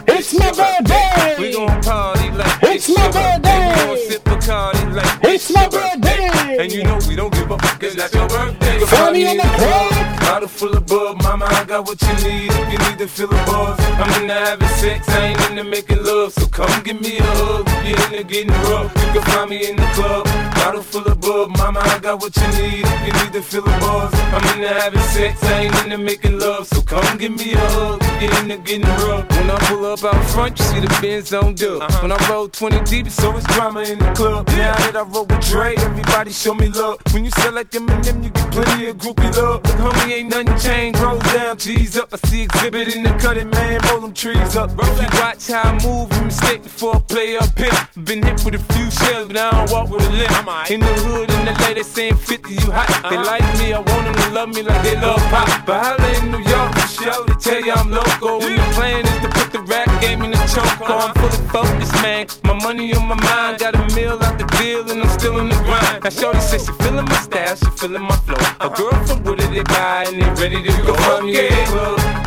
It's 0.08 0.34
my 0.38 0.52
birthday! 0.52 1.36
We 1.40 1.54
gon' 1.54 1.82
party 1.82 2.27
like 2.38 2.64
It's 2.64 2.90
my 2.90 3.12
birthday! 3.12 4.06
Sip 4.08 4.26
like 4.28 5.20
It's 5.24 5.52
my 5.52 5.68
birthday! 5.68 6.58
And 6.60 6.72
you 6.72 6.84
know 6.84 7.00
we 7.08 7.16
don't 7.16 7.34
give 7.34 7.52
up, 7.52 7.62
cause 7.80 7.96
that's 7.96 8.14
your 8.14 8.28
birthday. 8.28 8.80
Find 8.86 9.14
me 9.14 9.32
in 9.32 9.38
the 9.38 9.44
club. 9.44 10.20
Bottle 10.22 10.48
full 10.48 10.76
of 10.76 10.86
bub, 10.86 11.22
mama, 11.24 11.46
I 11.46 11.64
got 11.64 11.86
what 11.86 12.02
you 12.02 12.14
need 12.28 12.52
if 12.52 12.72
you 12.72 12.78
need 12.90 12.98
to 13.00 13.08
feel 13.08 13.30
a 13.30 13.46
buzz. 13.46 13.80
I'm 13.80 14.22
into 14.22 14.34
having 14.34 14.68
sex, 14.70 15.08
I 15.10 15.28
ain't 15.28 15.50
into 15.50 15.64
making 15.64 16.04
love, 16.04 16.34
so 16.34 16.48
come 16.48 16.84
give 16.84 17.00
me 17.00 17.18
a 17.18 17.24
hug. 17.24 17.66
If 17.68 17.90
you're 17.90 18.20
into 18.20 18.24
getting 18.24 18.52
rough, 18.70 18.92
you 18.96 19.08
can 19.14 19.22
find 19.32 19.50
me 19.50 19.70
in 19.70 19.76
the 19.76 19.88
club. 19.96 20.26
Bottle 20.56 20.84
full 20.84 21.08
of 21.08 21.20
bub, 21.22 21.50
mama, 21.58 21.80
I 21.82 22.00
got 22.00 22.22
what 22.22 22.36
you 22.36 22.48
need 22.60 22.86
if 22.86 23.08
you 23.08 23.14
need 23.24 23.34
to 23.34 23.42
feel 23.42 23.64
a 23.64 23.80
buzz. 23.80 24.14
I'm 24.14 24.44
into 24.56 24.68
having 24.68 25.08
sex, 25.16 25.44
I 25.44 25.62
ain't 25.64 25.84
into 25.84 25.98
making 25.98 26.40
love, 26.40 26.68
so 26.68 26.82
come 26.82 27.18
give 27.18 27.36
me 27.38 27.54
a 27.54 27.58
hug. 27.58 28.00
If 28.02 28.24
you're 28.24 28.42
into 28.42 28.58
getting 28.58 28.88
rough. 29.08 29.30
When 29.30 29.50
I 29.50 29.58
pull 29.70 29.86
up 29.86 30.04
out 30.04 30.24
front, 30.32 30.60
you 30.60 30.66
see 30.66 30.80
the 30.82 31.00
Benz 31.02 31.34
on 31.34 31.56
dub. 31.56 31.82
Uh-huh. 31.82 32.02
When 32.02 32.12
I 32.12 32.18
roll 32.30 32.48
20 32.48 32.84
deep, 32.84 33.10
so 33.10 33.36
it's 33.36 33.46
drama 33.48 33.82
in 33.82 34.00
the 34.00 34.12
club. 34.14 34.48
Now 34.50 34.76
that 34.76 34.96
I 34.96 35.02
roll 35.04 35.26
with 35.26 35.42
Dre, 35.48 35.76
everybody 35.78 36.32
show 36.32 36.54
me 36.54 36.70
love. 36.70 37.00
When 37.12 37.26
you 37.26 37.32
sell 37.32 37.54
like 37.54 37.72
Eminem, 37.72 38.24
you 38.24 38.30
get 38.30 38.52
plenty 38.52 38.88
of 38.88 38.98
groupie 38.98 39.36
love. 39.36 39.64
But 39.64 39.76
homie, 39.76 40.12
ain't 40.12 40.30
nothing 40.30 40.58
changed. 40.58 41.00
Rolls 41.00 41.24
down, 41.34 41.58
cheese 41.58 41.98
up. 41.98 42.14
I 42.14 42.18
see 42.28 42.44
exhibit 42.44 42.96
in 42.96 43.04
the 43.04 43.12
cutting, 43.12 43.50
man. 43.50 43.80
Roll 43.90 44.02
them 44.02 44.14
trees 44.14 44.56
up. 44.56 44.72
If 44.78 45.02
you 45.02 45.20
watch 45.20 45.48
how 45.48 45.62
I 45.64 45.74
move, 45.84 46.12
you 46.16 46.26
mistake 46.26 46.64
before 46.64 46.96
I 46.96 47.00
play 47.00 47.38
up 47.38 47.58
here. 47.58 47.72
Been 48.04 48.24
hit 48.24 48.44
with 48.44 48.56
a 48.56 48.74
few 48.74 48.90
shells, 48.92 49.28
but 49.28 49.38
I 49.38 49.52
don't 49.52 49.72
walk 49.72 49.90
with 49.90 50.06
a 50.06 50.12
limp. 50.12 50.72
In 50.72 50.80
the 50.80 50.94
hood, 51.06 51.30
in 51.30 51.46
the 51.46 51.52
LA, 51.68 51.74
they 51.74 51.84
saying 51.84 52.16
50, 52.16 52.54
you 52.54 52.72
hot. 52.72 52.88
They 53.10 53.18
uh-huh. 53.18 53.26
like 53.26 53.60
me, 53.60 53.74
I 53.74 53.80
want 53.80 54.06
them 54.06 54.16
to 54.16 54.30
love 54.32 54.50
me 54.50 54.62
like 54.64 54.84
they 54.84 55.00
love 55.00 55.22
pop. 55.30 55.66
But 55.66 55.84
holla 55.84 56.08
in 56.20 56.32
New 56.32 56.40
York, 56.40 56.74
for 56.76 57.04
show, 57.04 57.24
they 57.26 57.34
tell 57.36 57.62
you 57.62 57.74
I'm 57.74 57.92
local. 57.92 58.40
When 58.40 58.56
the 58.56 58.68
plan 58.74 59.06
is 59.06 59.20
to 59.22 59.30
put 59.30 59.52
the 59.52 59.62
rap 59.62 59.88
game 60.02 60.22
in 60.24 60.32
the 60.32 60.38
choke. 60.48 60.78
I'm 60.90 61.14
fully 61.16 61.48
focused, 61.50 61.94
man. 62.02 62.17
My 62.18 62.54
money 62.64 62.96
on 62.96 63.08
my 63.08 63.14
mind, 63.14 63.60
got 63.60 63.76
a 63.76 63.96
meal 63.96 64.18
out 64.20 64.40
the 64.40 64.46
deal, 64.58 64.90
and 64.90 65.04
I'm 65.04 65.20
still 65.20 65.38
in 65.38 65.50
the 65.50 65.56
grind. 65.56 66.04
Now, 66.04 66.10
Shorty 66.10 66.40
says 66.40 66.66
she 66.66 66.72
feeling 66.84 67.06
my 67.06 67.14
style, 67.22 67.56
she 67.56 67.70
feeling 67.78 68.02
my 68.02 68.16
flow. 68.26 68.42
A 68.60 68.70
girl 68.74 69.06
from 69.06 69.24
Wooded, 69.24 69.52
they 69.52 69.62
buy, 69.62 70.06
and 70.08 70.20
they 70.20 70.42
ready 70.42 70.64
to 70.64 70.72
go. 70.82 70.96
Find 70.96 71.28
me 71.28 71.38
in 71.38 71.54
the 71.54 71.66
club, 71.70 72.27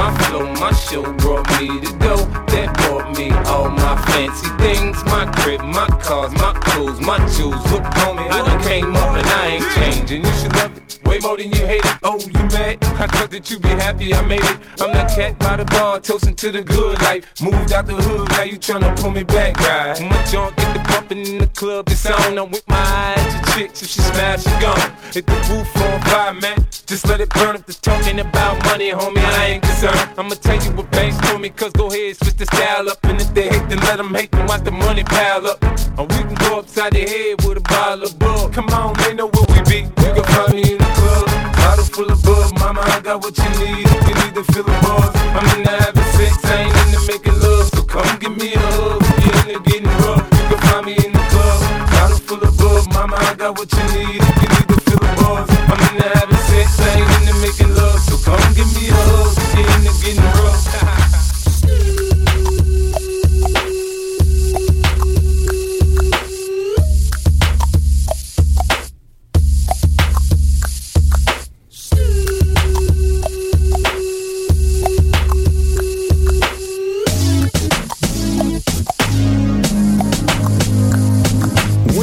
My 0.00 0.16
flow, 0.24 0.46
my 0.54 0.72
show 0.72 1.02
brought 1.18 1.46
me 1.60 1.68
to 1.84 1.92
go. 1.98 2.16
That 2.52 2.72
brought 2.78 3.18
me 3.18 3.30
all 3.52 3.68
my 3.68 4.00
fancy 4.06 4.48
things. 4.56 4.96
My 5.04 5.30
crib, 5.36 5.60
my 5.60 5.86
cars, 6.00 6.32
my 6.32 6.54
clothes, 6.64 6.98
my 7.02 7.18
jewels. 7.36 7.62
Look, 7.70 7.84
homie, 8.00 8.26
I 8.30 8.38
done 8.46 8.62
came 8.62 8.96
up 8.96 9.14
and 9.14 9.26
I 9.26 9.46
ain't 9.56 9.68
changing. 9.74 10.24
You 10.24 10.32
should 10.40 10.56
love 10.56 10.74
it 10.74 10.90
way 11.10 11.18
more 11.18 11.36
than 11.36 11.50
you 11.52 11.66
hate 11.66 11.84
it. 11.84 11.98
Oh, 12.02 12.18
you 12.18 12.42
mad? 12.54 12.78
I 13.02 13.06
thought 13.06 13.30
that 13.30 13.50
you 13.50 13.58
be 13.58 13.68
happy 13.68 14.14
I 14.14 14.22
made 14.26 14.44
it. 14.44 14.58
I'm 14.80 14.92
that 14.92 15.10
cat 15.14 15.38
by 15.38 15.56
the 15.56 15.64
bar, 15.64 16.00
toasting 16.00 16.36
to 16.36 16.52
the 16.52 16.62
good 16.62 17.00
life. 17.02 17.24
Moved 17.42 17.72
out 17.72 17.86
the 17.86 17.94
hood, 17.94 18.28
now 18.30 18.42
you 18.44 18.58
tryna 18.58 18.96
pull 19.00 19.10
me 19.10 19.24
back, 19.24 19.58
right? 19.58 20.00
My 20.00 20.22
junk 20.24 20.56
get 20.56 20.72
the 20.72 20.80
bumping 20.88 21.26
in 21.26 21.38
the 21.38 21.48
club, 21.48 21.88
it's 21.88 22.06
on. 22.06 22.38
I'm 22.38 22.50
with 22.50 22.66
my 22.68 22.76
eyes 22.76 23.34
to 23.34 23.52
chicks, 23.52 23.82
if 23.82 23.88
she 23.88 24.00
smash, 24.00 24.44
she 24.44 24.50
gone. 24.60 24.92
Hit 25.12 25.26
the 25.26 25.38
roof 25.50 25.76
on 25.76 26.00
fire, 26.02 26.34
man. 26.34 26.58
Just 26.86 27.08
let 27.08 27.20
it 27.20 27.30
burn 27.30 27.56
if 27.56 27.66
they're 27.66 27.94
talking 27.94 28.20
about 28.20 28.64
money, 28.64 28.90
homie. 28.90 29.18
I 29.18 29.46
ain't 29.46 29.62
concerned. 29.62 29.89
I'ma 30.18 30.34
tell 30.34 30.62
you 30.62 30.70
what 30.72 30.90
banks 30.90 31.16
told 31.26 31.40
me, 31.40 31.50
cause 31.50 31.72
go 31.72 31.88
ahead, 31.88 32.16
switch 32.16 32.36
the 32.36 32.46
style 32.46 32.88
up. 32.88 32.98
And 33.04 33.20
if 33.20 33.32
they 33.34 33.48
hate, 33.48 33.68
then 33.68 33.78
let 33.88 33.96
them 33.96 34.14
hate, 34.14 34.30
then 34.32 34.46
watch 34.46 34.62
the 34.64 34.70
money 34.70 35.04
pile 35.04 35.46
up. 35.46 35.62
Or 35.98 36.06
we 36.06 36.18
can 36.28 36.34
go 36.34 36.58
upside 36.58 36.92
the 36.92 37.00
head 37.00 37.44
with 37.44 37.58
a 37.58 37.60
bottle 37.60 38.04
of 38.04 38.18
bug. 38.18 38.52
Come 38.52 38.68
on, 38.70 38.94
they 39.02 39.14
know 39.14 39.28
where 39.28 39.46
we 39.52 39.60
be. 39.70 39.80
You 40.02 40.10
can 40.14 40.24
find 40.24 40.54
me 40.54 40.62
in 40.72 40.78
the 40.78 40.90
club. 40.98 41.26
Bottle 41.56 41.84
full 41.84 42.10
of 42.10 42.22
bug, 42.22 42.58
mama, 42.58 42.80
I 42.80 43.00
got 43.00 43.22
what 43.22 43.36
you 43.36 43.50
need. 43.60 43.86
If 43.86 44.08
you 44.08 44.14
need 44.22 44.34
to 44.34 44.44
feel 44.52 44.64
the 44.64 44.76
buzz, 44.84 45.12
I'm 45.36 45.46
into 45.58 45.70
having 45.70 46.08
sex, 46.16 46.44
I 46.44 46.68
ain't 46.68 46.76
into 46.84 47.00
making 47.06 47.38
love. 47.40 47.68
So 47.74 47.82
come 47.82 48.18
give 48.18 48.36
me 48.36 48.54
a 48.54 48.58
hug. 48.58 49.02
If 49.02 49.24
you're 49.24 49.56
into 49.56 49.70
getting 49.70 49.92
rough, 50.04 50.24
you 50.32 50.44
can 50.50 50.58
find 50.68 50.86
me 50.86 50.94
in 51.04 51.12
the 51.12 51.24
club. 51.32 51.58
Bottle 51.92 52.20
full 52.28 52.42
of 52.42 52.56
bug, 52.58 52.92
mama, 52.94 53.16
I 53.16 53.34
got 53.34 53.58
what 53.58 53.72
you 53.72 53.84
need. 53.96 54.19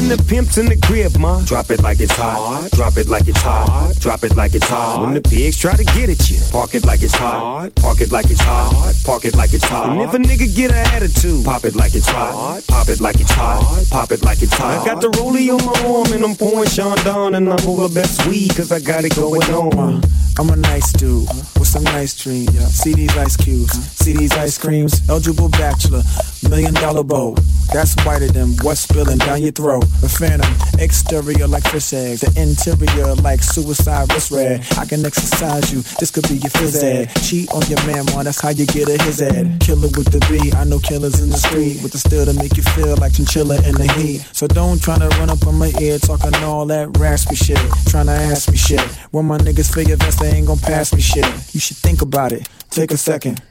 The 0.09 0.26
pimp's 0.27 0.57
in 0.57 0.65
the 0.67 0.75
crib, 0.77 1.17
ma, 1.17 1.41
drop 1.45 1.71
it 1.71 1.81
like 1.81 1.99
it's 1.99 2.15
hot. 2.15 2.69
Drop 2.71 2.97
it 2.97 3.07
like 3.07 3.27
it's 3.27 3.41
hot. 3.41 3.95
Drop 3.99 4.23
it 4.23 4.35
like 4.35 4.53
it's 4.53 4.67
hot. 4.67 5.01
When 5.01 5.13
the 5.13 5.21
pigs 5.21 5.57
try 5.57 5.75
to 5.75 5.83
get 5.83 6.09
at 6.09 6.29
you, 6.29 6.39
park 6.51 6.75
it 6.75 6.85
like 6.85 7.01
it's 7.01 7.15
hot. 7.15 7.73
Park 7.75 8.01
it 8.01 8.11
like 8.11 8.29
it's 8.29 8.41
hot. 8.41 8.93
Park 9.05 9.25
it 9.25 9.35
like 9.35 9.53
it's 9.53 9.63
hot. 9.63 9.89
And 9.89 10.01
if 10.01 10.13
a 10.13 10.17
nigga 10.17 10.53
get 10.53 10.71
an 10.71 10.85
attitude, 10.93 11.45
pop 11.45 11.63
it 11.63 11.75
like 11.75 11.95
it's 11.95 12.07
hot. 12.07 12.61
Pop 12.67 12.89
it 12.89 12.99
like 12.99 13.19
it's 13.19 13.31
hot. 13.31 13.85
Pop 13.89 14.11
it 14.11 14.23
like 14.23 14.41
it's 14.41 14.53
hot. 14.53 14.81
I 14.81 14.85
got 14.85 15.01
the 15.01 15.09
rollie 15.09 15.49
on 15.49 15.63
my 15.65 15.95
arm 15.95 16.11
and 16.13 16.23
I'm 16.23 16.35
pouring 16.35 16.69
Chandon 16.69 17.35
and 17.35 17.49
I'm 17.49 17.67
all 17.67 17.87
the 17.87 17.93
best 17.93 18.27
weed 18.27 18.55
cause 18.55 18.71
I 18.71 18.79
got 18.79 19.05
it 19.05 19.15
going 19.15 19.43
on. 19.43 20.03
I'm 20.39 20.49
a 20.51 20.55
nice 20.55 20.91
dude 20.93 21.27
with 21.57 21.67
some 21.67 21.83
nice 21.83 22.15
dreams. 22.15 22.53
See 22.67 22.93
these 22.93 23.15
ice 23.17 23.35
cubes, 23.35 23.73
see 23.97 24.13
these 24.13 24.33
ice 24.33 24.57
creams. 24.57 25.01
Eligible 25.09 25.49
bachelor, 25.49 26.03
million 26.47 26.75
dollar 26.75 27.03
bow. 27.03 27.35
That's 27.73 27.95
whiter 28.05 28.27
than 28.27 28.55
what's 28.61 28.81
spilling 28.81 29.17
down 29.17 29.41
your 29.41 29.51
throat. 29.51 29.85
The 29.99 30.09
phantom, 30.17 30.51
exterior 30.79 31.47
like 31.47 31.63
fish 31.69 31.93
eggs, 31.93 32.21
the 32.21 32.31
interior 32.41 33.13
like 33.21 33.43
suicide 33.43 34.11
wrist 34.11 34.31
red. 34.31 34.65
I 34.77 34.85
can 34.85 35.05
exercise 35.05 35.71
you, 35.71 35.81
this 35.99 36.11
could 36.11 36.27
be 36.27 36.37
your 36.41 36.49
phys 36.51 36.81
ed. 36.83 37.13
Cheat 37.21 37.51
on 37.53 37.61
your 37.69 37.79
man, 37.85 38.05
man, 38.05 38.25
that's 38.25 38.41
how 38.41 38.49
you 38.49 38.65
get 38.65 38.89
a 38.89 39.01
his 39.03 39.21
ed. 39.21 39.59
Killer 39.61 39.89
with 39.93 40.09
the 40.11 40.19
B, 40.29 40.51
I 40.57 40.63
know 40.63 40.79
killers 40.79 41.21
in 41.21 41.29
the 41.29 41.37
street 41.37 41.81
with 41.83 41.91
the 41.91 41.99
still 41.99 42.25
to 42.25 42.33
make 42.33 42.57
you 42.57 42.63
feel 42.63 42.97
like 42.97 43.13
chinchilla 43.13 43.55
in 43.67 43.75
the 43.75 43.87
heat. 43.97 44.25
So 44.33 44.47
don't 44.47 44.81
try 44.81 44.97
to 44.97 45.07
run 45.19 45.29
up 45.29 45.45
on 45.45 45.55
my 45.55 45.71
ear 45.79 45.99
talking 45.99 46.33
all 46.43 46.65
that 46.67 46.97
raspy 46.97 47.35
shit. 47.35 47.57
Tryna 47.91 48.17
ask 48.31 48.49
me 48.49 48.57
shit. 48.57 48.81
When 49.11 49.25
my 49.25 49.37
niggas 49.37 49.73
figure 49.73 49.95
vest, 49.97 50.19
they 50.19 50.31
ain't 50.31 50.47
gon' 50.47 50.59
pass 50.59 50.93
me 50.93 51.01
shit. 51.01 51.25
You 51.53 51.59
should 51.59 51.77
think 51.77 52.01
about 52.01 52.31
it. 52.31 52.47
Take 52.69 52.91
a 52.91 52.97
second. 52.97 53.41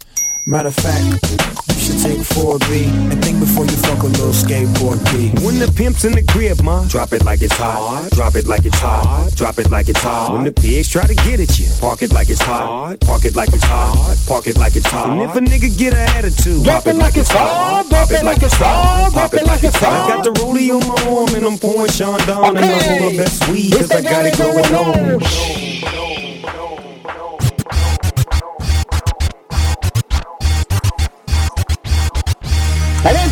Matter 0.49 0.69
of 0.69 0.77
fact, 0.77 1.66
should 1.79 2.01
take 2.01 2.19
4B 2.19 3.13
and 3.13 3.25
think 3.25 3.41
before 3.41 3.65
you 3.65 3.77
fuck 3.77 4.03
a 4.03 4.07
little 4.07 4.33
skateboard 4.33 4.99
B. 5.13 5.31
When 5.45 5.59
the 5.59 5.71
pimp's 5.71 6.05
in 6.05 6.13
the 6.13 6.23
crib, 6.23 6.63
ma, 6.63 6.85
drop 6.89 7.13
it 7.13 7.25
like 7.25 7.43
it's 7.43 7.57
hot. 7.57 8.11
Drop 8.13 8.35
it 8.35 8.47
like 8.47 8.65
it's 8.65 8.79
hot. 8.79 9.31
Drop 9.35 9.59
it 9.59 9.71
like 9.71 9.89
it's 9.89 10.01
hot. 10.01 10.33
When 10.33 10.45
the 10.45 10.53
pigs 10.53 10.89
try 10.89 11.07
to 11.07 11.15
get 11.15 11.41
at 11.41 11.59
you, 11.59 11.67
park 11.81 12.03
it 12.03 12.13
like 12.13 12.31
it's 12.31 12.43
hot. 12.43 13.01
Park 13.01 13.25
it 13.25 13.37
like 13.37 13.53
it's 13.53 13.65
hot. 13.65 14.17
Park 14.27 14.47
it 14.47 14.57
like 14.57 14.77
it's 14.77 14.87
hot. 14.87 15.11
And 15.11 15.23
if 15.23 15.37
a 15.37 15.41
nigga 15.41 15.77
get 15.77 15.93
an 15.95 16.09
attitude, 16.17 16.65
drop 16.65 16.87
it 16.87 16.97
like 16.97 17.17
it's 17.17 17.31
hot. 17.31 17.87
Drop 17.89 18.11
it 18.11 18.25
like 18.25 18.43
it's 18.43 18.55
hot. 18.55 19.13
Drop 19.13 19.35
it 19.35 19.47
like 19.47 19.63
it's 19.65 19.77
hot. 19.77 20.11
I 20.11 20.15
got 20.17 20.25
the 20.25 20.31
rollie 20.41 20.71
on 20.71 20.87
my 20.87 20.95
arm 21.11 21.35
and 21.35 21.45
I'm 21.45 21.59
pouring 21.59 21.91
Chandon 21.93 22.57
and 22.57 22.65
I'm 22.65 23.13
the 23.13 23.17
best 23.17 23.49
weed 23.49 23.73
cause 23.73 23.91
I 23.91 24.01
got 24.03 24.27
it 24.27 24.37
going 24.39 24.75
on. 24.75 25.21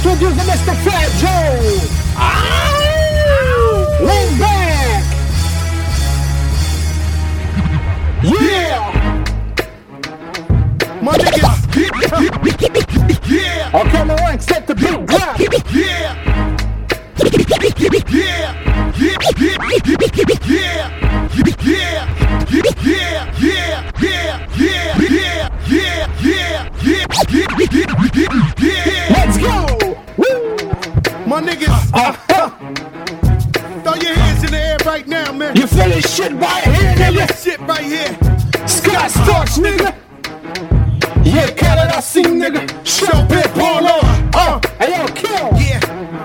And 0.06 0.12
introduce 0.12 0.44
Mr. 0.44 0.74
Fat 0.84 1.08
Joe. 1.18 1.80
Ah! 2.16 2.76
Lean 4.00 4.38
back. 4.38 5.04
Yeah. 8.22 8.80
My 11.00 11.16
niggas. 11.16 11.60
yeah. 13.30 13.80
Okay, 13.80 14.02
rank 14.24 14.42
set 14.42 14.66
the 14.66 14.74
beat 14.74 15.06
drop. 15.06 15.38
Yeah. 15.38 15.54
Yeah. 15.72 16.14
Yeah. 16.20 16.84
Yeah. 18.24 18.68
Yeah. 27.06 28.60
Yeah. 28.60 28.60
Yeah. 28.60 29.73
My 31.34 31.40
niggas. 31.42 31.90
Throw 33.82 33.94
your 33.94 34.14
hands 34.14 34.44
in 34.44 34.52
the 34.52 34.56
air 34.56 34.76
right 34.86 35.04
now, 35.04 35.32
man. 35.32 35.56
You 35.56 35.66
feel 35.66 35.88
this 35.88 36.14
shit 36.14 36.30
right 36.30 36.62
here, 36.62 36.94
nigga? 36.94 37.26
this 37.26 37.42
shit 37.42 37.58
right 37.58 37.82
here. 37.82 38.14
Scott 38.68 39.10
Storch, 39.10 39.58
nigga. 39.58 39.96
Yeah, 41.24 41.50
Canada 41.50 42.00
C, 42.00 42.22
nigga. 42.22 42.70
Show 42.86 43.26
Big 43.26 43.46
Polo. 43.46 43.98
Uh, 44.32 44.60
hey, 44.78 44.96
yo, 44.96 45.08
kill. 45.08 45.50
Yeah. 45.58 46.24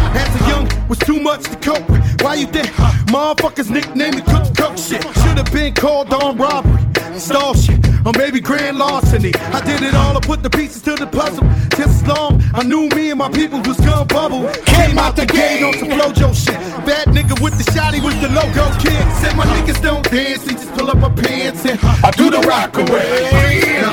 As 0.91 0.97
was 0.97 1.07
too 1.07 1.21
much 1.21 1.43
to 1.43 1.55
cope 1.57 1.89
with. 1.89 2.21
Why 2.21 2.35
you 2.35 2.47
think 2.47 2.67
motherfuckers 3.07 3.69
nickname 3.69 4.15
me 4.15 4.21
cook 4.21 4.53
cook 4.57 4.77
shit? 4.77 5.01
Should've 5.19 5.49
been 5.53 5.73
called 5.73 6.13
on 6.13 6.37
robbery, 6.37 6.83
stall 7.17 7.53
shit, 7.53 7.79
or 8.05 8.11
maybe 8.17 8.41
grand 8.41 8.77
larceny. 8.77 9.31
I 9.53 9.61
did 9.61 9.83
it 9.83 9.93
all, 9.95 10.17
I 10.17 10.19
put 10.19 10.43
the 10.43 10.49
pieces 10.49 10.81
to 10.81 10.95
the 10.95 11.07
puzzle. 11.07 11.47
Just 11.77 12.03
as 12.03 12.07
long 12.07 12.43
I 12.53 12.63
knew 12.63 12.89
me 12.89 13.09
and 13.11 13.19
my 13.19 13.29
people 13.29 13.61
was 13.61 13.79
gonna 13.79 14.03
bubble. 14.03 14.49
Came 14.65 14.97
out 14.97 15.15
the 15.15 15.25
gate 15.25 15.63
on 15.63 15.73
some 15.79 15.89
flojo 15.89 16.35
shit. 16.35 16.59
Bad 16.85 17.07
nigga 17.07 17.39
with 17.41 17.57
the 17.57 17.71
shotty 17.71 18.03
was 18.03 18.19
the 18.19 18.27
logo 18.27 18.65
kid. 18.79 19.01
Said 19.21 19.37
my 19.37 19.45
niggas 19.45 19.81
don't 19.81 20.03
dance, 20.11 20.43
they 20.43 20.53
just 20.53 20.73
pull 20.73 20.89
up 20.89 20.97
my 20.97 21.09
pants 21.09 21.65
and 21.65 21.79
I 22.03 22.11
do 22.11 22.29
the 22.29 22.41
rock 22.41 22.77
away. 22.77 23.31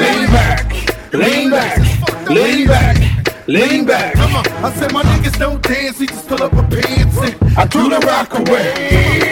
Lean 0.02 0.30
back, 0.32 0.72
lean 1.12 1.50
back, 1.50 1.78
lean 1.78 1.86
back, 1.86 2.28
lean 2.28 2.66
back. 2.66 3.17
Come 3.48 4.36
on, 4.36 4.46
I 4.62 4.70
said 4.76 4.92
my 4.92 5.02
niggas 5.04 5.38
don't 5.38 5.62
dance, 5.62 5.98
we 5.98 6.06
just 6.06 6.28
pull 6.28 6.42
up 6.42 6.52
my 6.52 6.62
pants 6.68 7.16
and 7.16 7.34
I 7.56 7.64
do 7.64 7.88
the 7.88 7.98
rock 8.06 8.38
away. 8.40 8.74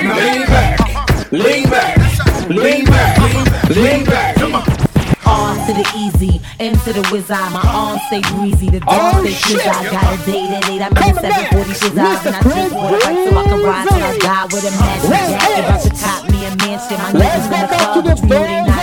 Lean 0.08 0.46
back, 0.46 1.30
lean 1.30 1.68
back, 1.68 2.48
lean 2.48 2.84
back, 2.86 3.68
lean 3.68 4.04
back. 4.06 4.36
Come 4.36 4.54
on. 4.54 4.62
On 5.26 5.56
to 5.66 5.72
the 5.74 5.84
easy, 5.98 6.40
M 6.58 6.72
to 6.86 6.94
the 6.94 7.06
whiz 7.12 7.30
eye. 7.30 7.50
My 7.50 7.60
arms 7.60 8.00
stay 8.06 8.22
breezy, 8.38 8.70
the 8.70 8.80
Oh, 8.88 9.12
dog 9.12 9.26
stay 9.26 9.32
shit. 9.32 9.60
fizz. 9.60 9.66
I 9.66 9.90
got 9.90 10.08
a 10.08 10.24
date 10.24 10.50
at 10.50 10.70
eight. 10.70 10.80
I'm 10.80 10.96
in 10.96 11.14
the 11.14 11.20
back. 11.20 11.50
740 11.52 11.74
fizz 11.74 11.98
eyes, 11.98 12.26
and 12.26 12.36
I 12.36 12.40
Mr. 12.40 12.52
drink 12.54 12.72
water 12.72 12.96
right 12.96 13.28
so 13.28 13.36
I 13.36 13.44
can 13.44 13.62
ride 13.68 13.88
till 13.88 14.00
I 14.00 14.18
die 14.18 14.44
with 14.48 14.64
a 14.64 14.72
magic 14.80 15.10
Let's 15.10 15.28
jacket. 15.28 15.60
About 15.60 15.82
to 15.84 15.90
cop 15.92 16.30
me 16.32 16.38
a 16.46 16.56
mansion. 16.56 16.96
My 17.04 17.12
Let's 17.12 17.46
niggas 17.52 17.96
in 17.98 18.04
the 18.06 18.28
back 18.32 18.75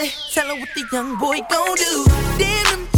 shorty. 0.00 0.14
Tell 0.32 0.48
her 0.48 0.60
what 0.60 0.68
the 0.74 0.84
young 0.92 1.16
boy 1.16 1.40
gon' 1.48 1.74
do. 1.76 2.04
Damn 2.38 2.89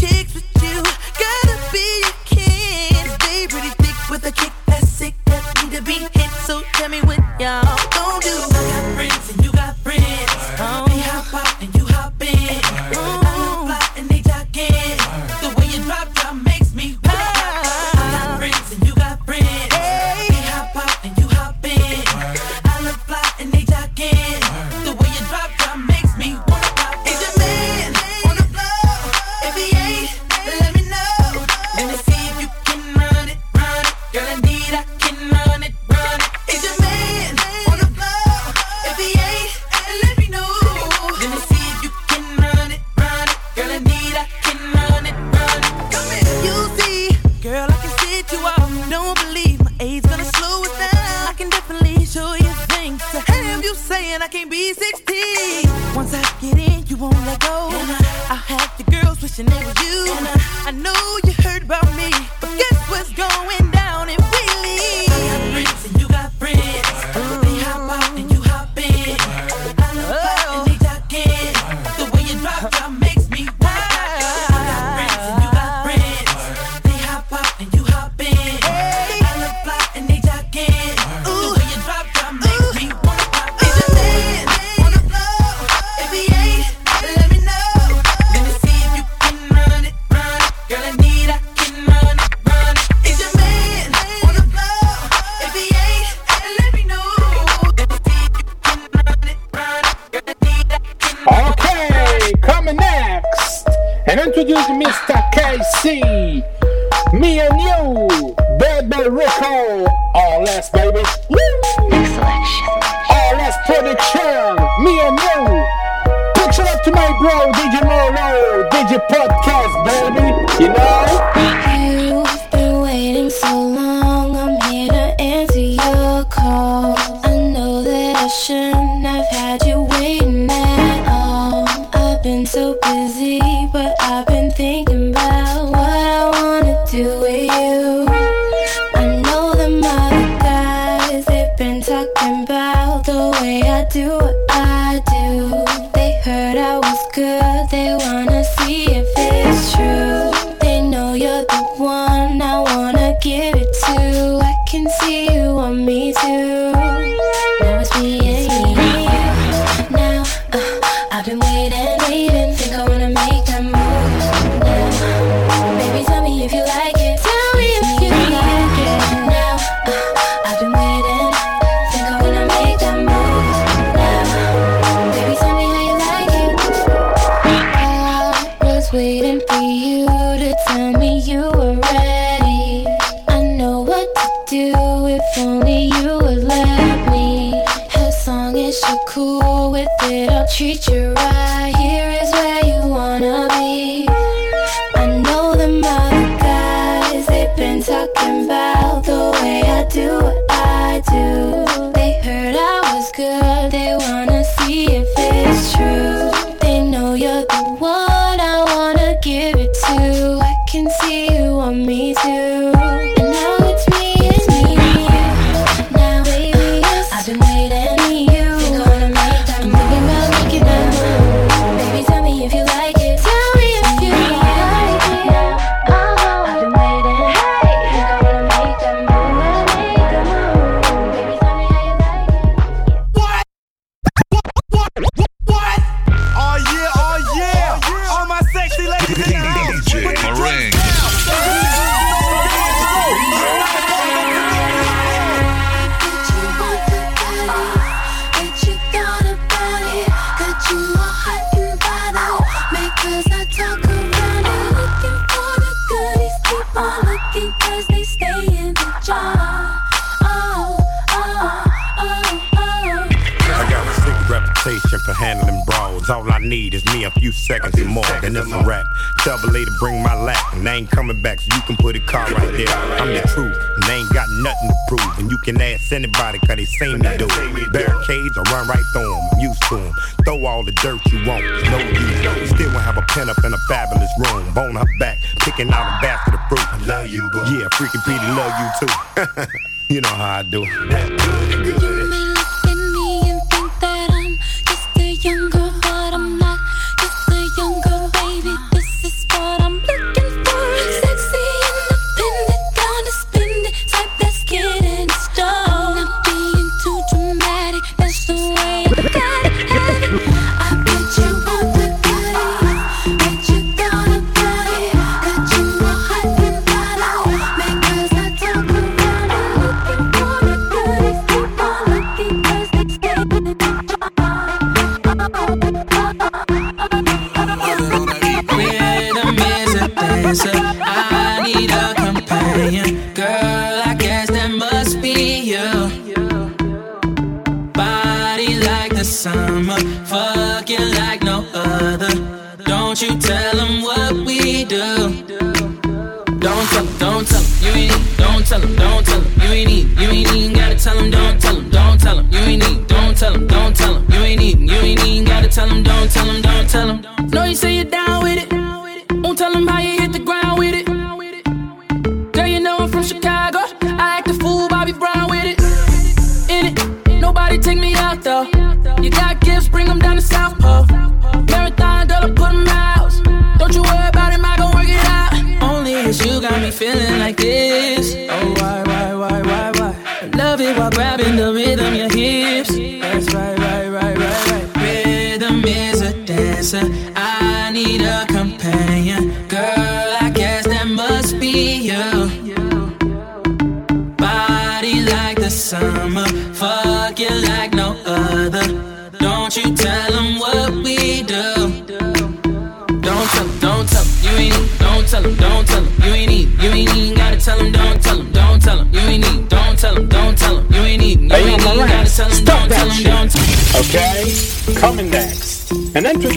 I 278.45 278.53
run 278.53 278.68
right 278.68 278.84
through 278.93 279.14
them, 279.14 279.40
used 279.40 279.62
to 279.68 279.76
them. 279.76 279.95
Throw 280.24 280.47
all 280.47 280.64
the 280.64 280.72
dirt 280.72 281.01
you 281.12 281.18
want, 281.26 281.45
no 281.70 281.78
use. 281.78 282.51
Still 282.51 282.72
won't 282.72 282.82
have 282.82 282.97
a 282.97 283.03
pen 283.03 283.28
up 283.28 283.38
in 283.45 283.53
a 283.53 283.59
fabulous 283.68 284.11
room. 284.18 284.53
Bone 284.55 284.74
her 284.74 284.84
back, 284.99 285.18
picking 285.40 285.70
out 285.72 285.86
a 285.86 286.03
basket 286.03 286.34
of 286.34 286.40
fruit. 286.49 286.72
I 286.72 286.78
love 286.86 287.07
you, 287.09 287.28
boo. 287.30 287.38
Yeah, 287.47 287.68
freaking 287.70 288.05
Petey 288.05 288.26
love 288.34 288.53
you 288.59 288.86
too. 288.86 289.95
you 289.95 290.01
know 290.01 290.09
how 290.09 290.38
I 290.38 290.43
do. 290.43 290.64
Good. 290.88 291.61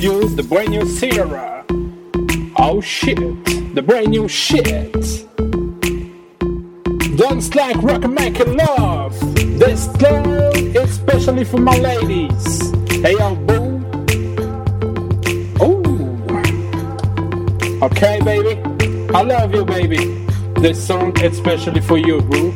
use 0.06 0.36
the 0.36 0.44
brand 0.44 0.70
new 0.70 0.86
Ciara. 1.00 1.66
Oh 2.58 2.80
shit, 2.80 3.18
the 3.74 3.82
brand 3.82 4.10
new 4.10 4.28
shit. 4.28 4.94
Dance 7.18 7.56
like 7.56 7.82
rock 7.82 8.04
and 8.04 8.14
make 8.14 8.38
love. 8.46 9.20
This 9.58 9.88
girl, 9.98 10.54
especially 10.78 11.44
for 11.44 11.58
my 11.58 11.78
ladies. 11.80 12.72
Hey 13.02 13.14
yo, 13.14 13.34
boo. 13.48 13.66
Ooh. 15.66 16.22
Okay, 17.82 18.22
baby. 18.22 18.62
I 19.12 19.24
love 19.24 19.56
you, 19.56 19.66
baby. 19.66 20.28
This 20.62 20.78
song 20.86 21.20
especially 21.24 21.82
for 21.82 21.98
you, 21.98 22.22
boo. 22.22 22.52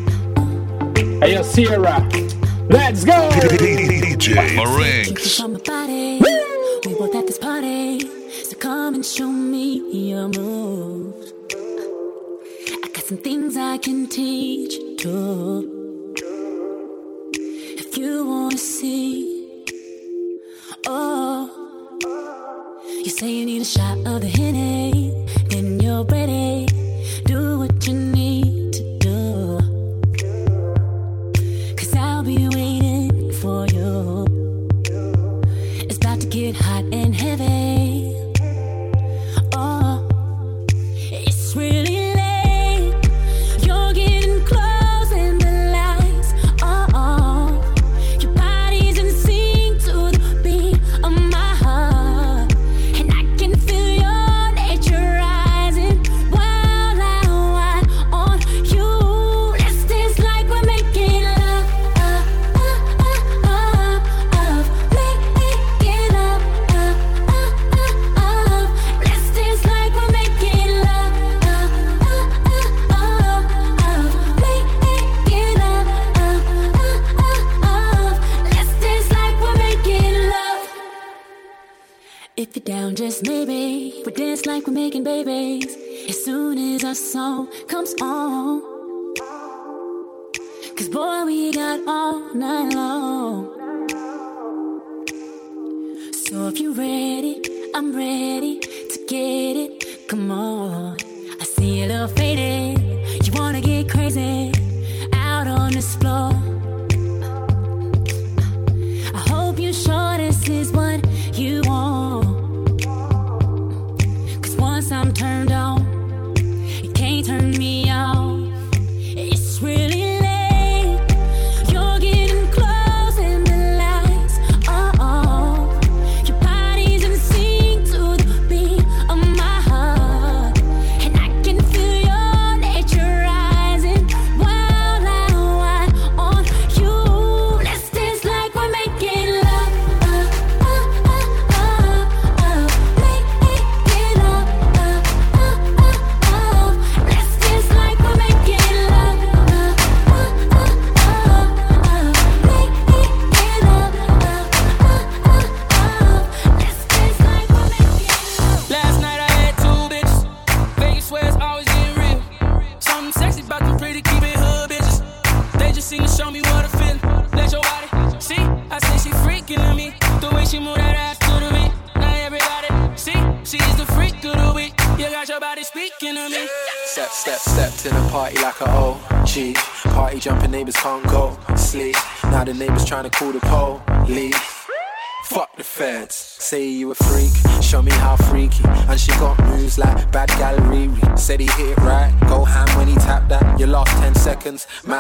Hey 1.20 1.34
yo, 1.34 1.42
Ciara. 1.42 2.08
Let's 2.70 3.04
go! 3.04 3.30
DJ 3.34 4.56
Marinx. 4.56 5.49
And 9.00 9.06
show 9.06 9.32
me 9.32 10.10
your 10.10 10.28
moves. 10.28 11.32
I 12.84 12.88
got 12.94 13.04
some 13.06 13.18
things 13.20 13.56
I 13.56 13.78
can 13.78 14.08
teach 14.08 14.74
you. 15.06 16.12
If 17.82 17.98
you 17.98 18.26
wanna 18.28 18.58
see, 18.58 19.64
oh, 20.86 21.50
you 23.06 23.10
say 23.10 23.30
you 23.32 23.46
need 23.46 23.62
a 23.62 23.66
shot 23.66 24.00
of 24.06 24.20
the 24.20 24.28
Henny, 24.28 25.14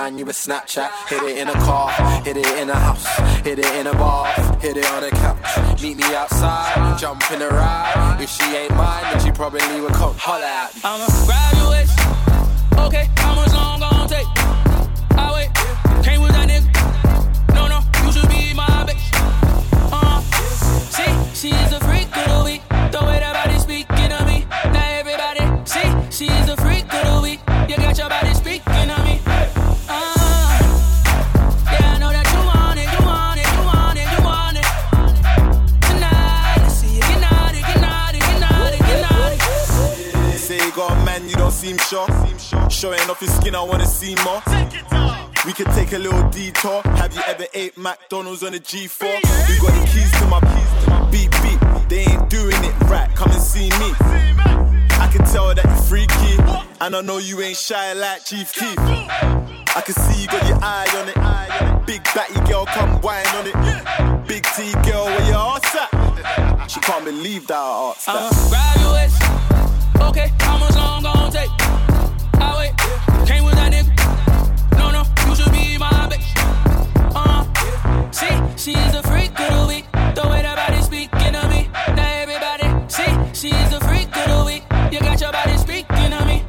man, 0.10 0.20
you 0.20 0.26
a 0.26 0.30
Snapchat. 0.30 0.90
Hit 1.08 1.24
it 1.24 1.38
in 1.38 1.48
a 1.48 1.54
car, 1.54 1.92
hit 2.24 2.38
it 2.38 2.48
in 2.60 2.70
a 2.70 2.76
house, 2.76 3.06
hit 3.44 3.60
it 3.60 3.74
in 3.76 3.88
a 3.88 3.94
bar, 3.94 4.28
hit 4.60 4.78
it 4.78 4.86
on 4.92 5.04
a 5.04 5.10
couch. 5.12 5.82
Meet 5.82 5.98
me 5.98 6.16
outside, 6.16 6.98
jump 7.00 7.22
in 7.32 7.42
a 7.42 7.48
ride. 7.48 8.18
If 8.20 8.30
she 8.30 8.44
ain't 8.56 8.76
mine, 8.76 9.04
then 9.04 9.20
she 9.24 9.32
probably 9.32 9.82
would 9.82 9.94
come 9.94 10.16
holler 10.18 10.46
at 10.46 10.76
me. 10.76 10.82
I'ma 10.84 11.08
grab 11.26 11.54
your 11.58 11.70
waist. 11.72 12.00
Okay, 12.80 13.10
how 13.18 13.36
much 13.36 13.59
Showing 42.80 43.10
off 43.10 43.22
your 43.22 43.30
skin, 43.32 43.56
I 43.56 43.62
wanna 43.62 43.86
see 43.86 44.16
more. 44.24 44.42
We 45.46 45.52
could 45.52 45.68
take 45.76 45.92
a 45.92 45.98
little 45.98 46.24
detour. 46.30 46.82
Have 46.96 47.14
you 47.14 47.22
ever 47.28 47.46
ate 47.54 47.78
McDonald's 47.78 48.42
on 48.42 48.54
a 48.54 48.58
G4? 48.58 49.04
You 49.50 49.62
got 49.62 49.74
the 49.76 49.86
keys 49.92 50.10
to 50.14 50.26
my 50.28 50.40
beep 51.12 51.30
beep. 51.44 51.60
They 51.90 52.10
ain't 52.10 52.30
doing 52.30 52.64
it 52.64 52.74
right. 52.84 53.14
Come 53.18 53.32
and 53.32 53.42
see 53.42 53.70
me. 53.82 53.92
I 54.96 55.10
can 55.12 55.26
tell 55.26 55.54
that 55.54 55.66
you're 55.66 55.76
freaky, 55.90 56.38
and 56.80 56.96
I 56.96 57.02
know 57.02 57.18
you 57.18 57.42
ain't 57.42 57.58
shy 57.58 57.92
like 57.92 58.24
Chief 58.24 58.54
Keef. 58.54 58.80
I 58.80 59.82
can 59.84 59.96
see 59.96 60.22
you 60.22 60.28
got 60.30 60.48
your 60.48 60.60
eye 60.64 60.88
on 60.96 61.10
it. 61.10 61.86
Big 61.86 62.02
batty 62.16 62.40
girl, 62.50 62.66
come 62.66 63.02
whine 63.02 63.28
on 63.36 63.46
it. 63.46 64.26
Big 64.26 64.46
T 64.56 64.72
girl, 64.90 65.04
where 65.04 65.28
your 65.28 65.36
ass 65.36 65.76
at? 65.76 66.72
She 66.72 66.80
can't 66.80 67.04
believe 67.04 67.46
that 67.48 67.58
I 67.58 67.94
asked 68.08 68.50
grab 68.50 68.80
your 68.80 68.94
waist. 68.94 69.22
Okay, 70.00 70.32
how 70.40 70.58
much 70.58 70.76
long 70.78 71.04
gon' 71.04 71.30
take? 71.30 71.89
Came 73.30 73.44
with 73.44 73.54
that 73.54 73.72
nigga. 73.72 73.94
No, 74.76 74.90
no, 74.90 75.04
you 75.28 75.36
should 75.36 75.52
be 75.52 75.78
my 75.78 76.10
bitch. 76.10 76.34
Uh, 77.14 77.46
see, 78.12 78.34
she's 78.58 78.96
a 78.96 79.04
freak 79.04 79.40
of 79.40 79.54
the 79.54 79.66
week. 79.68 79.86
The 80.16 80.28
way 80.28 80.42
that 80.42 80.56
body 80.58 80.82
speaking 80.82 81.34
to 81.34 81.48
me. 81.48 81.70
Now 81.96 82.10
everybody, 82.26 82.66
see, 82.90 83.14
she's 83.34 83.72
a 83.72 83.80
freak 83.82 84.10
of 84.18 84.26
the 84.34 84.44
week. 84.48 84.64
You 84.92 85.00
got 85.00 85.22
your 85.22 85.32
body 85.32 85.58
speaking 85.60 86.10
to 86.10 86.26
me. 86.26 86.44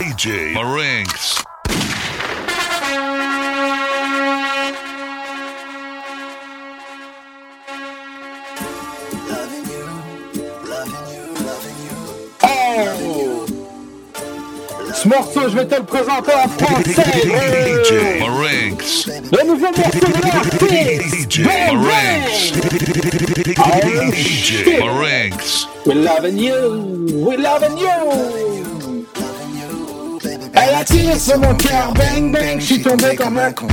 DJ 0.00 0.54
Marinx. 0.54 1.39
Morceau, 15.10 15.48
je 15.48 15.56
vais 15.56 15.66
te 15.66 15.74
le 15.74 15.82
présenter 15.82 16.32
en 16.32 16.48
français. 16.48 17.02
DJ 17.82 18.20
Marinx. 18.20 19.06
Le 19.06 19.46
nouveau 19.46 19.66
morceau 19.66 20.06
de 20.06 20.22
l'artiste. 20.22 21.30
DJ 21.30 21.42
Bang 21.42 21.76
Marinx. 21.76 22.52
DJ 24.12 24.34
shit. 24.40 24.78
Marinx. 24.78 25.66
We 25.86 25.94
loving 25.94 26.38
you, 26.38 27.26
we 27.26 27.36
loving 27.36 27.76
you. 27.78 27.88
Elle 30.52 30.74
a 30.74 30.84
tiré 30.84 31.18
sur 31.18 31.38
mon 31.38 31.54
cœur, 31.54 31.92
bang 31.94 32.32
bang, 32.32 32.60
je 32.60 32.64
suis 32.64 32.82
tombé 32.82 33.16
comme 33.16 33.38
un 33.38 33.52
con. 33.52 33.66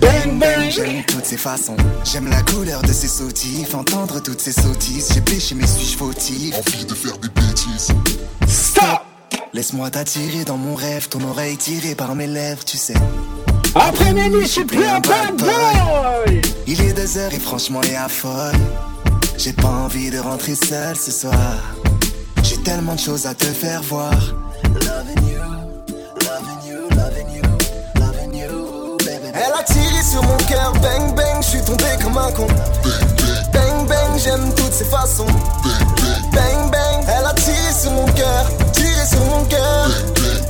Bang 0.00 0.38
bang. 0.38 0.70
J'aime 0.70 1.02
toutes 1.06 1.24
ces 1.24 1.36
façons, 1.36 1.76
j'aime 2.04 2.30
la 2.30 2.42
couleur 2.42 2.80
de 2.82 2.92
ses 2.92 3.08
sautifs, 3.08 3.74
entendre 3.74 4.22
toutes 4.22 4.40
ces 4.40 4.52
sottises. 4.52 5.10
J'ai 5.12 5.20
péché, 5.20 5.54
mais 5.54 5.66
suis-je 5.66 5.96
fautif? 5.98 6.54
Envie 6.54 6.84
de 6.84 6.94
faire 6.94 7.18
des 7.18 7.28
bêtises. 7.28 7.88
Stop 8.46 9.09
Laisse-moi 9.52 9.90
t'attirer 9.90 10.44
dans 10.44 10.56
mon 10.56 10.76
rêve, 10.76 11.08
ton 11.08 11.20
oreille 11.28 11.56
tirée 11.56 11.96
par 11.96 12.14
mes 12.14 12.28
lèvres, 12.28 12.64
tu 12.64 12.76
sais. 12.76 12.94
Après 13.74 14.12
minuit, 14.12 14.42
je 14.42 14.48
suis 14.48 14.64
plus 14.64 14.84
un 14.84 15.00
bad 15.00 15.36
boy. 15.36 16.40
Il 16.68 16.80
est 16.80 16.92
deux 16.92 17.18
heures 17.18 17.34
et 17.34 17.40
franchement, 17.40 17.80
il 17.82 17.96
affole. 17.96 18.54
J'ai 19.36 19.52
pas 19.52 19.68
envie 19.68 20.10
de 20.10 20.20
rentrer 20.20 20.54
seul 20.54 20.94
ce 20.96 21.10
soir. 21.10 21.56
J'ai 22.44 22.58
tellement 22.58 22.94
de 22.94 23.00
choses 23.00 23.26
à 23.26 23.34
te 23.34 23.46
faire 23.46 23.82
voir. 23.82 24.12
Loving 24.62 25.28
you, 25.28 25.42
loving 26.28 26.68
you, 26.68 26.88
loving 26.96 27.34
you, 27.34 27.42
loving 28.00 28.34
you, 28.36 28.96
baby. 28.98 29.32
Elle 29.34 29.52
a 29.52 29.64
tiré 29.64 30.02
sur 30.02 30.22
mon 30.22 30.36
cœur, 30.48 30.72
bang 30.74 31.12
bang, 31.16 31.42
je 31.42 31.48
suis 31.48 31.62
tombé 31.62 31.84
comme 32.00 32.16
un 32.18 32.30
con. 32.30 32.46
J'aime 34.22 34.52
toutes 34.54 34.72
ses 34.72 34.84
façons. 34.84 35.24
Bang 35.24 36.70
bang, 36.70 37.04
elle 37.08 37.24
a 37.24 37.32
tiré 37.32 37.72
sur 37.72 37.90
mon 37.92 38.04
cœur, 38.12 38.50
tiré 38.72 39.06
sur 39.06 39.24
mon 39.24 39.44
cœur. 39.46 39.90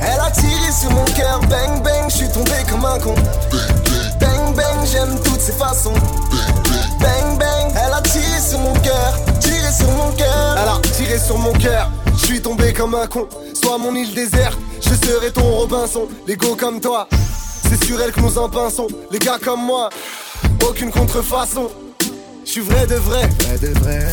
Elle 0.01 0.19
a 0.19 0.29
tiré 0.29 0.71
sur 0.77 0.91
mon 0.91 1.05
cœur, 1.05 1.39
bang 1.49 1.81
bang, 1.81 2.09
je 2.09 2.15
suis 2.17 2.29
tombé 2.29 2.51
comme 2.69 2.83
un 2.83 2.99
con. 2.99 3.15
Bang 4.19 4.55
bang, 4.55 4.85
j'aime 4.91 5.17
toutes 5.23 5.39
ses 5.39 5.53
façons. 5.53 5.93
Bang 6.99 7.39
bang, 7.39 7.73
elle 7.73 7.93
a 7.93 8.01
tiré 8.01 8.41
sur 8.45 8.59
mon 8.59 8.73
cœur, 8.73 9.13
tiré 9.39 9.71
sur 9.71 9.89
mon 9.91 10.11
cœur. 10.17 10.57
Elle 10.61 10.67
a 10.67 10.93
tiré 10.93 11.17
sur 11.17 11.37
mon 11.37 11.53
cœur, 11.53 11.89
je 12.17 12.25
suis 12.25 12.41
tombé 12.41 12.73
comme 12.73 12.93
un 12.93 13.07
con. 13.07 13.25
Sois 13.53 13.77
mon 13.77 13.95
île 13.95 14.13
déserte, 14.13 14.59
je 14.81 14.93
serai 15.07 15.31
ton 15.31 15.49
Robinson. 15.49 16.09
Les 16.27 16.35
go 16.35 16.57
comme 16.57 16.81
toi, 16.81 17.07
c'est 17.69 17.81
sur 17.85 18.01
elle 18.01 18.11
que 18.11 18.19
nous 18.19 18.37
en 18.37 18.49
pinçons. 18.49 18.87
Les 19.11 19.19
gars 19.19 19.39
comme 19.41 19.63
moi, 19.63 19.89
aucune 20.67 20.91
contrefaçon. 20.91 21.69
Je 22.43 22.51
suis 22.51 22.61
vrai 22.61 22.85
de 22.87 22.95
vrai, 22.95 23.29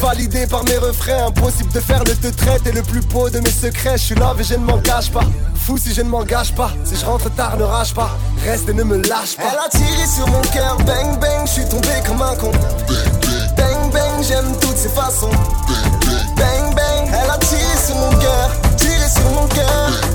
validé 0.00 0.46
par 0.46 0.62
mes 0.64 0.76
refrains. 0.78 1.26
Impossible 1.26 1.72
de 1.72 1.80
faire 1.80 2.04
le 2.04 2.14
te 2.14 2.28
traite 2.28 2.66
et 2.66 2.72
le 2.72 2.82
plus 2.82 3.00
beau 3.00 3.28
de 3.30 3.40
mes 3.40 3.50
secrets. 3.50 3.96
Je 3.96 4.04
suis 4.04 4.14
là 4.14 4.34
mais 4.36 4.44
je 4.44 4.54
ne 4.54 4.64
m'en 4.64 4.78
cache 4.78 5.10
pas. 5.10 5.24
Fou 5.54 5.76
si 5.78 5.92
je 5.92 6.02
ne 6.02 6.08
m'engage 6.08 6.54
pas. 6.54 6.70
Si 6.84 6.96
je 6.96 7.04
rentre 7.04 7.30
tard, 7.34 7.56
ne 7.56 7.64
rage 7.64 7.94
pas. 7.94 8.10
Reste 8.44 8.68
et 8.68 8.74
ne 8.74 8.84
me 8.84 8.96
lâche 8.96 9.36
pas. 9.36 9.42
Elle 9.50 9.58
a 9.58 9.68
tiré 9.68 10.06
sur 10.06 10.26
mon 10.28 10.40
cœur, 10.52 10.76
bang 10.86 11.18
bang. 11.18 11.46
Je 11.46 11.52
suis 11.52 11.68
tombé 11.68 11.88
comme 12.06 12.22
un 12.22 12.36
con. 12.36 12.52
Bang 13.56 13.92
bang, 13.92 14.22
j'aime 14.22 14.54
toutes 14.60 14.76
ses 14.76 14.90
façons. 14.90 15.30
Bang 16.36 16.74
bang, 16.74 17.08
elle 17.08 17.30
a 17.30 17.38
tiré 17.38 17.76
sur 17.86 17.96
mon 17.96 18.10
cœur, 18.10 18.50
tiré 18.76 19.08
sur 19.08 19.30
mon 19.30 19.46
cœur. 19.48 20.07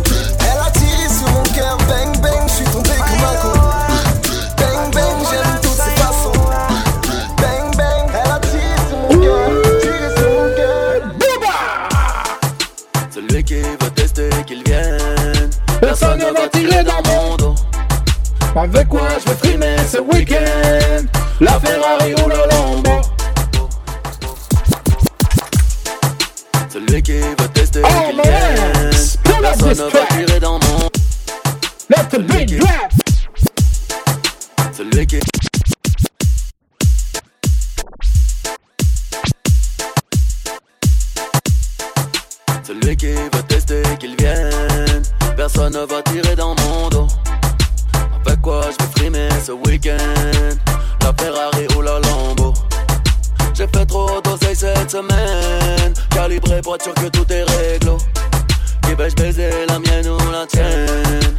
Va 16.34 16.48
tirer 16.50 16.84
dans 16.84 17.02
mon 17.10 17.36
dos. 17.38 17.56
Avec 18.56 18.88
quoi 18.88 19.08
je 19.20 19.30
vais 19.30 19.38
frimer 19.38 19.76
ce 19.92 19.98
week-end. 20.00 21.06
La 21.42 21.60
Ferrari 21.60 22.14
ou 22.14 22.30
le 22.30 22.36
Lambo. 22.52 23.02
Celui 26.72 27.02
qui 27.02 27.20
veut 27.20 27.48
tester 27.54 27.82
Oh. 27.84 28.12
Pull 29.24 29.46
up 29.46 29.56
Personne 29.60 29.86
ne 29.86 29.92
va 29.92 30.06
tirer 30.08 30.40
dans 30.40 30.60
mon 30.60 30.90
Let 31.90 32.06
the 32.12 32.20
beat 32.20 32.60
drop. 32.60 32.92
Celui 34.76 35.06
qui 35.08 35.20
Celui 42.66 42.96
qui 42.96 43.14
veut 43.14 43.44
Personne 45.54 45.74
ne 45.74 45.86
va 45.86 46.02
tirer 46.02 46.36
dans 46.36 46.56
mon 46.56 46.90
dos. 46.90 47.08
Avec 48.26 48.42
quoi 48.42 48.62
je 48.72 48.84
vais 48.84 48.92
frimer 48.96 49.30
ce 49.46 49.52
week-end? 49.52 50.58
La 51.02 51.14
Ferrari 51.14 51.68
ou 51.78 51.82
la 51.82 52.00
Lambo? 52.00 52.54
J'ai 53.54 53.68
fait 53.68 53.86
trop 53.86 54.20
d'oseille 54.24 54.56
cette 54.56 54.90
semaine. 54.90 55.94
Calibré 56.10 56.60
pour 56.62 56.76
être 56.76 56.92
que 56.96 57.08
tout 57.08 57.32
est 57.32 57.44
réglo. 57.44 57.98
Qui 58.82 58.96
vais-je 58.96 59.16
baiser, 59.16 59.52
la 59.68 59.78
mienne 59.78 60.08
ou 60.08 60.32
la 60.32 60.48
tienne? 60.48 61.36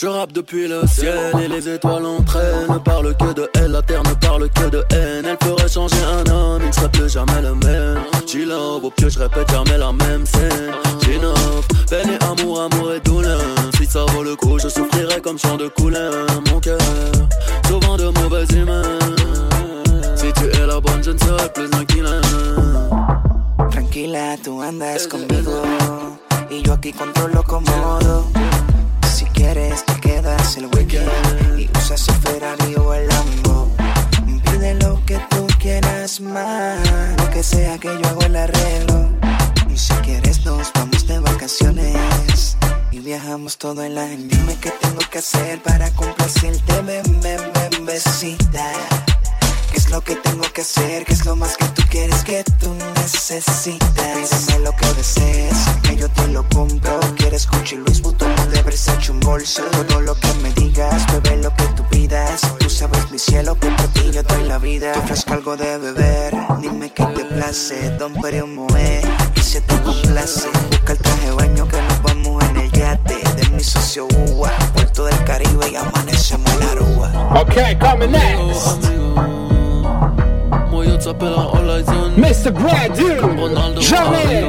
Je 0.00 0.06
rappe 0.06 0.32
depuis 0.32 0.66
le 0.66 0.86
ciel 0.86 1.32
et 1.42 1.48
les 1.48 1.68
étoiles 1.68 2.06
entraînent. 2.06 2.68
Ne 2.70 2.78
parle 2.78 3.14
que 3.16 3.34
de 3.34 3.50
elle, 3.54 3.72
la 3.72 3.82
terre 3.82 4.02
ne 4.02 4.14
parle 4.14 4.48
que 4.48 4.70
de 4.70 4.82
haine. 4.92 5.26
Elle 5.26 5.36
ferait 5.46 5.68
changer 5.68 5.96
un 6.04 6.30
homme, 6.32 6.62
il 6.62 6.68
ne 6.68 6.72
serait 6.72 6.88
plus 6.88 7.10
jamais 7.10 7.42
le 7.42 7.54
même. 7.54 8.02
G-Love, 8.26 8.84
au 8.84 8.90
pied 8.90 9.10
je 9.10 9.18
répète 9.18 9.50
jamais 9.50 9.76
la 9.76 9.92
même 9.92 10.24
scène. 10.24 10.72
G-Love, 11.04 11.66
peine 11.90 12.10
et 12.10 12.24
amour, 12.24 12.62
amour 12.62 12.94
et 12.94 13.00
douleur. 13.00 13.40
Si 13.76 13.84
ça 13.84 14.04
vaut 14.06 14.22
le 14.22 14.36
coup, 14.36 14.58
je 14.58 14.68
souffrirai 14.68 15.20
comme 15.20 15.38
chant 15.38 15.56
de 15.56 15.68
couleur. 15.68 16.26
Mon 16.50 16.60
cœur, 16.60 16.78
souvent 17.68 17.96
de 17.98 18.08
mauvaises 18.20 18.50
humeurs. 18.52 18.98
Si 20.16 20.32
tu 20.32 20.46
es 20.46 20.66
la 20.66 20.80
bonne, 20.80 21.04
je 21.04 21.10
ne 21.10 21.18
serai 21.18 21.48
plus 21.52 21.68
killer. 21.86 22.20
Tranquila, 23.70 24.36
tú 24.42 24.62
andas 24.62 25.06
conmigo. 25.06 25.62
Y 26.50 26.62
yo 26.62 26.72
aquí 26.72 26.92
controlo 26.92 27.42
cómodo. 27.42 28.26
Si 29.12 29.24
quieres 29.26 29.84
el 30.20 30.66
weekend 30.76 31.08
y 31.58 31.70
usas 31.78 32.06
el 32.08 32.14
Ferrari 32.16 32.74
o 32.76 32.92
el 32.92 33.08
Lambo. 33.08 33.70
Pide 34.44 34.74
lo 34.74 35.02
que 35.06 35.18
tú 35.30 35.46
quieras 35.58 36.20
más, 36.20 36.78
lo 37.16 37.30
que 37.30 37.42
sea 37.42 37.78
que 37.78 37.88
yo 37.88 38.08
hago 38.08 38.20
el 38.22 38.36
arreglo. 38.36 39.08
Y 39.70 39.78
si 39.78 39.94
quieres 40.04 40.44
nos 40.44 40.70
vamos 40.74 41.06
de 41.06 41.18
vacaciones 41.20 42.56
y 42.90 42.98
viajamos 42.98 43.56
todo 43.56 43.82
el 43.82 43.96
año. 43.96 44.26
Dime 44.28 44.58
qué 44.60 44.70
tengo 44.82 45.00
que 45.10 45.18
hacer 45.18 45.62
para 45.62 45.90
complacerte, 45.92 46.82
ven, 46.82 47.20
ven, 47.22 47.40
ven, 47.54 47.86
besita. 47.86 48.72
¿Qué 49.90 49.96
es 49.96 49.98
lo 49.98 50.04
que 50.04 50.14
tengo 50.14 50.42
que 50.52 50.60
hacer? 50.60 51.04
¿Qué 51.04 51.12
es 51.14 51.26
lo 51.26 51.34
más 51.34 51.56
que 51.56 51.64
tú 51.64 51.82
quieres 51.90 52.22
que 52.22 52.44
tú 52.60 52.72
necesitas? 52.94 53.80
Pídeme 53.96 54.64
lo 54.64 54.70
que 54.76 54.86
desees, 54.94 55.56
que 55.82 55.96
yo 55.96 56.08
te 56.08 56.28
lo 56.28 56.48
compro. 56.48 57.00
¿Quieres 57.16 57.48
Gucci, 57.50 57.74
Luis 57.74 58.00
Vuitton 58.00 58.30
o 58.38 58.46
de 58.52 58.62
Versace 58.62 59.10
un 59.10 59.18
bolso? 59.18 59.64
Todo 59.64 60.00
lo 60.00 60.14
que 60.14 60.32
me 60.42 60.52
digas, 60.52 61.04
bebé 61.12 61.42
lo 61.42 61.52
que 61.56 61.64
tú 61.74 61.82
pidas. 61.90 62.42
Tú 62.60 62.70
sabes 62.70 63.10
mi 63.10 63.18
cielo 63.18 63.58
que 63.58 63.68
por 63.68 63.88
ti 63.88 64.12
yo 64.12 64.22
doy 64.22 64.44
la 64.44 64.58
vida. 64.58 64.92
Te 64.92 65.00
ofrezco 65.00 65.32
algo 65.32 65.56
de 65.56 65.76
beber, 65.78 66.34
dime 66.60 66.92
qué 66.92 67.04
te 67.06 67.24
place. 67.24 67.90
Don 67.98 68.12
un 68.14 68.54
moe 68.54 69.02
y 69.34 69.40
se 69.40 69.60
te 69.60 69.74
complace. 69.82 70.48
Busca 70.70 70.92
el 70.92 70.98
traje 70.98 71.30
baño 71.32 71.66
que 71.66 71.82
nos 71.82 72.02
vamos 72.04 72.44
en 72.44 72.58
el 72.58 72.70
yate. 72.70 73.16
De 73.34 73.48
mi 73.56 73.64
socio 73.64 74.06
Uwa, 74.06 74.50
puerto 74.72 75.06
del 75.06 75.24
Caribe 75.24 75.68
y 75.68 75.74
amanecemos 75.74 76.48
en 76.52 76.60
la 76.60 76.70
Aruba. 76.70 77.40
Okay, 77.42 77.76
coming 77.76 78.12
next 78.12 79.39
Mr. 82.16 82.52
Gradu 82.52 83.80
Jamais. 83.80 84.44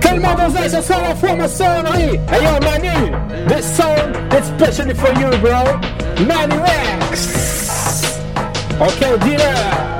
Tellement 0.00 0.34
d'oseille 0.34 0.70
ce 0.70 0.82
soir 0.82 1.00
en 1.10 1.14
franc-maçonnerie 1.16 2.20
Hey 2.30 2.42
yo 2.42 2.58
Manu 2.62 3.12
This 3.48 3.76
song 3.76 4.14
is 4.32 4.48
especially 4.48 4.94
for 4.94 5.12
you 5.20 5.28
bro. 5.38 5.64
Manu 6.26 6.56
X. 7.10 8.18
Ok 8.80 9.20
dealer 9.24 9.92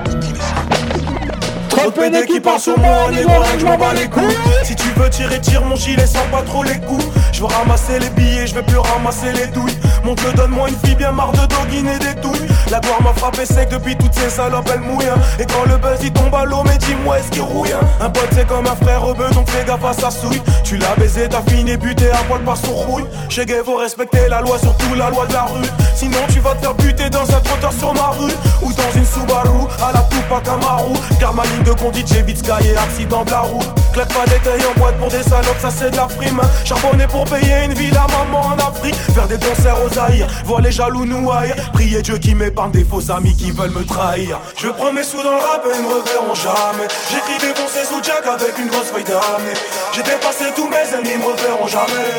Trop 1.68 1.90
de 1.90 1.94
PD 1.94 2.26
qui 2.26 2.38
passe 2.40 2.64
sur 2.64 2.78
moi, 2.78 3.10
négro, 3.10 3.32
rien 3.40 3.54
que 3.54 3.60
je 3.60 3.64
m'en 3.64 3.78
bats 3.78 3.94
les 3.94 4.06
couilles. 4.06 4.36
Si 4.62 4.76
tu 4.76 4.88
veux 4.94 5.08
tirer, 5.08 5.40
tire 5.40 5.64
mon 5.64 5.74
gilet 5.74 6.06
sans 6.06 6.26
pas 6.30 6.42
trop 6.42 6.62
les 6.62 6.78
coups. 6.78 7.04
Veux 7.43 7.49
ramasser 7.49 7.99
les 7.99 8.11
billets, 8.11 8.47
je 8.47 8.55
vais 8.55 8.62
plus 8.62 8.78
ramasser 8.78 9.32
les 9.32 9.49
douilles. 9.49 9.76
Mon 10.05 10.14
dieu, 10.14 10.32
donne-moi 10.36 10.68
une 10.68 10.76
fille 10.76 10.95
bien 10.95 11.11
marre 11.11 11.32
de 11.32 11.45
doguiner 11.47 11.99
des 11.99 12.14
douilles. 12.20 12.47
La 12.70 12.78
gloire 12.78 13.03
m'a 13.03 13.12
frappé 13.14 13.45
sec 13.45 13.68
depuis 13.68 13.97
toutes 13.97 14.14
ces 14.14 14.30
salopes, 14.30 14.70
elle 14.72 14.78
mouille. 14.78 15.09
hein. 15.09 15.20
Et 15.40 15.45
quand 15.47 15.64
le 15.68 15.76
buzz 15.76 15.99
il 16.05 16.12
tombe 16.12 16.32
à 16.36 16.45
l'eau, 16.45 16.62
mais 16.64 16.78
dis-moi, 16.78 17.18
est-ce 17.18 17.30
qu'il 17.32 17.43
rouille 17.43 17.72
hein 17.72 17.80
Un 18.01 18.11
pote 18.11 18.28
c'est 18.32 18.47
comme 18.47 18.66
un 18.68 18.76
frère 18.76 19.05
au 19.05 19.12
donc 19.14 19.51
fais 19.51 19.64
gaffe 19.64 19.84
à 19.84 19.93
sa 19.93 20.12
souille. 20.12 20.40
Tu 20.62 20.76
l'as 20.76 20.95
baisé, 20.97 21.28
t'as 21.28 21.43
fini 21.51 21.76
buté 21.76 22.11
à 22.12 22.18
poil 22.28 22.43
par 22.43 22.57
son 22.57 22.72
rouille. 22.72 23.07
Chez 23.28 23.45
Gay, 23.45 23.61
faut 23.64 23.76
respecter 23.76 24.28
la 24.28 24.40
loi, 24.40 24.57
surtout 24.61 24.95
la 24.95 25.11
loi 25.11 25.26
de 25.26 25.32
la 25.32 25.43
rue. 25.43 25.66
Sinon, 25.97 26.18
tu 26.32 26.38
vas 26.38 26.55
te 26.55 26.61
faire 26.61 26.74
buter 26.74 27.11
dans 27.11 27.28
un 27.28 27.40
trottoir 27.40 27.72
sur 27.72 27.93
ma 27.93 28.11
rue. 28.11 28.32
Ou 28.62 28.72
dans 28.72 28.93
une 28.95 29.05
Subaru, 29.05 29.66
à 29.82 29.93
la 29.93 30.03
Tupac 30.03 30.47
Amaru. 30.47 30.95
Car 31.18 31.34
ma 31.34 31.43
ligne 31.43 31.64
de 31.64 31.70
le 31.70 31.74
conduit 31.74 32.05
j'ai 32.07 32.22
vite 32.22 32.43
et 32.64 32.76
accident 32.76 33.24
de 33.24 33.30
la 33.30 33.40
route. 33.40 33.68
Claque 33.93 34.12
pas 34.12 34.24
des 34.24 34.38
tailles 34.38 34.66
en 34.74 34.78
boîte 34.78 34.97
pour 34.99 35.09
des 35.09 35.22
salopes, 35.22 35.61
ça 35.61 35.68
c'est 35.70 35.90
de 35.90 35.97
la 35.97 36.07
prime. 36.07 36.40
Charbonner 36.64 37.07
pour 37.07 37.24
payer 37.33 37.64
une 37.64 37.74
ville 37.74 37.97
à 37.97 38.07
maman 38.07 38.41
en 38.41 38.59
Afrique. 38.59 38.95
Faire 39.14 39.28
des 39.28 39.39
concerts 39.39 39.78
aux 39.85 39.99
Aïrs, 39.99 40.26
voir 40.45 40.61
les 40.61 40.72
jaloux 40.72 41.05
nous 41.05 41.30
haïr. 41.30 41.55
Prier 41.72 42.03
Dieu 42.03 42.18
qui 42.18 42.35
m'épargne 42.35 42.72
des 42.72 42.85
faux 42.85 43.11
amis 43.11 43.35
qui 43.37 43.51
veulent 43.51 43.70
me 43.70 43.85
trahir. 43.85 44.39
Je 44.57 44.68
prends 44.68 44.93
mes 44.93 45.03
sous 45.03 45.22
dans 45.22 45.37
le 45.39 45.43
rap 45.47 45.64
et 45.66 45.76
ils 45.76 45.83
me 45.83 45.89
reverront 45.89 46.35
jamais. 46.35 46.89
J'écris 47.11 47.39
des 47.41 47.53
bons 47.55 47.68
sous 47.68 48.03
Jack 48.03 48.26
avec 48.26 48.59
une 48.59 48.68
grosse 48.68 48.91
feuille 48.93 49.05
d'année. 49.05 49.57
J'ai 49.95 50.03
dépassé 50.03 50.45
tous 50.55 50.68
mes 50.68 50.85
ennemis, 50.95 51.14
ils 51.14 51.18
me 51.18 51.33
reverront 51.33 51.68
jamais. 51.68 52.12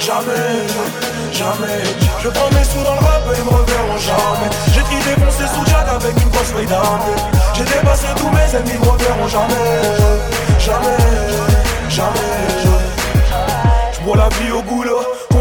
Jamais, 0.00 0.66
jamais. 1.32 1.82
Je 2.22 2.28
prends 2.28 2.50
mes 2.50 2.64
sous 2.64 2.82
dans 2.84 2.94
le 2.94 3.04
rap 3.06 3.22
et 3.32 3.38
ils 3.38 3.44
me 3.44 3.50
reverront 3.50 3.98
jamais. 3.98 4.50
J'écris 4.74 5.02
des 5.06 5.16
bons 5.20 5.30
sous 5.30 5.66
Jack 5.66 5.86
avec 5.88 6.14
une 6.22 6.30
grosse 6.30 6.52
feuille 6.54 6.66
d'année. 6.66 7.18
J'ai 7.54 7.64
dépassé 7.64 8.06
tous 8.16 8.30
mes 8.30 8.56
ennemis, 8.56 8.72
ils 8.74 8.80
me 8.80 8.90
reverront 8.90 9.28
jamais. 9.28 9.70
Jamais, 10.58 10.96
jamais. 11.88 12.69
Bois 14.04 14.16
la 14.16 14.28
vie 14.28 14.52
au 14.52 14.62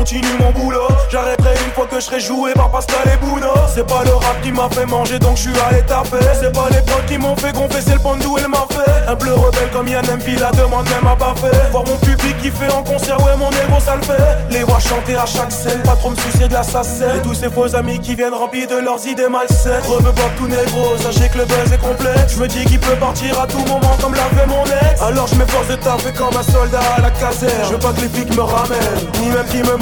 continue 0.10 0.39
mon 0.39 0.51
boulot. 0.51 0.88
J'arrêterai 1.12 1.53
une 1.66 1.72
fois 1.72 1.86
que 1.86 1.97
je 1.97 2.05
serai 2.05 2.20
joué 2.20 2.53
par 2.53 2.72
Pascal 2.72 2.97
et 3.05 3.18
Bouno. 3.24 3.53
C'est 3.74 3.88
pas 3.88 4.03
le 4.03 4.14
rap 4.14 4.41
qui 4.41 4.51
m'a 4.51 4.68
fait 4.70 4.86
manger 4.86 5.20
donc 5.20 5.38
je 5.38 5.43
suis 5.43 5.60
allé 5.70 5.84
taper. 5.84 6.18
C'est 6.34 6.51
pas 6.51 6.68
les 6.72 6.82
potes 6.82 7.05
qui 7.07 7.18
m'ont 7.18 7.36
fait 7.36 7.53
c'est 7.80 7.93
le 7.93 7.99
pandou 7.99 8.38
et 8.38 8.41
le 8.41 8.47
fait 8.47 9.07
Un 9.07 9.16
bleu 9.16 9.34
rebelle 9.34 9.70
comme 9.72 9.88
Yann 9.88 10.05
MP, 10.05 10.39
la 10.39 10.51
demande 10.51 10.88
même 10.89 11.07
à 11.07 11.16
pas 11.16 11.36
fait. 11.36 11.70
Voir 11.72 11.84
mon 11.86 11.97
public 11.97 12.36
qui 12.41 12.49
fait 12.49 12.72
en 12.72 12.84
concert, 12.84 13.20
ouais 13.24 13.38
mon 13.38 13.49
ego 13.49 13.80
ça 13.80 13.95
le 13.95 14.01
fait. 14.01 14.38
Les 14.49 14.64
voir 14.64 14.82
chanter 14.82 15.16
à 15.16 15.26
chaque 15.26 15.51
scène, 15.51 15.82
pas 15.84 15.95
trop 15.95 16.10
me 16.10 16.16
soucier 16.16 16.47
de 16.47 16.53
la 16.53 16.64
sassette. 16.64 17.18
Et 17.18 17.22
tous 17.22 17.36
ces 17.36 17.49
faux 17.49 17.76
amis 17.76 17.99
qui 17.99 18.16
viennent 18.16 18.34
remplis 18.34 18.66
de 18.66 18.78
leurs 18.78 19.05
idées 19.05 19.30
malsaines. 19.30 19.84
Reveux 19.88 20.14
pas 20.14 20.30
tout 20.38 20.47
négro, 20.47 20.97
sachez 20.97 21.30
que 21.30 21.38
le 21.38 21.45
buzz 21.45 21.72
est 21.72 21.82
complet. 21.82 22.16
Je 22.28 22.39
me 22.39 22.47
dis 22.47 22.66
qu'il 22.66 22.80
peut 22.80 22.95
partir 22.99 23.39
à 23.39 23.45
tout 23.45 23.64
moment 23.66 23.95
comme 24.01 24.16
l'a 24.16 24.30
fait 24.36 24.47
mon 24.47 24.66
ex. 24.66 25.01
Alors 25.01 25.28
je 25.28 25.36
m'efforce 25.36 25.68
de 25.68 25.76
taper 25.76 26.14
comme 26.18 26.36
un 26.36 26.43
soldat 26.43 26.82
à 26.97 27.01
la 27.01 27.12
caserne. 27.12 27.51
Je 27.66 27.74
veux 27.74 27.80
pas 27.80 27.93
que 27.93 28.01
les 28.01 28.10
flics 28.10 28.36
me 28.36 28.41
ramènent, 28.41 29.05
ni 29.22 29.30
même 29.30 29.45
qu'ils 29.45 29.66
me 29.66 29.78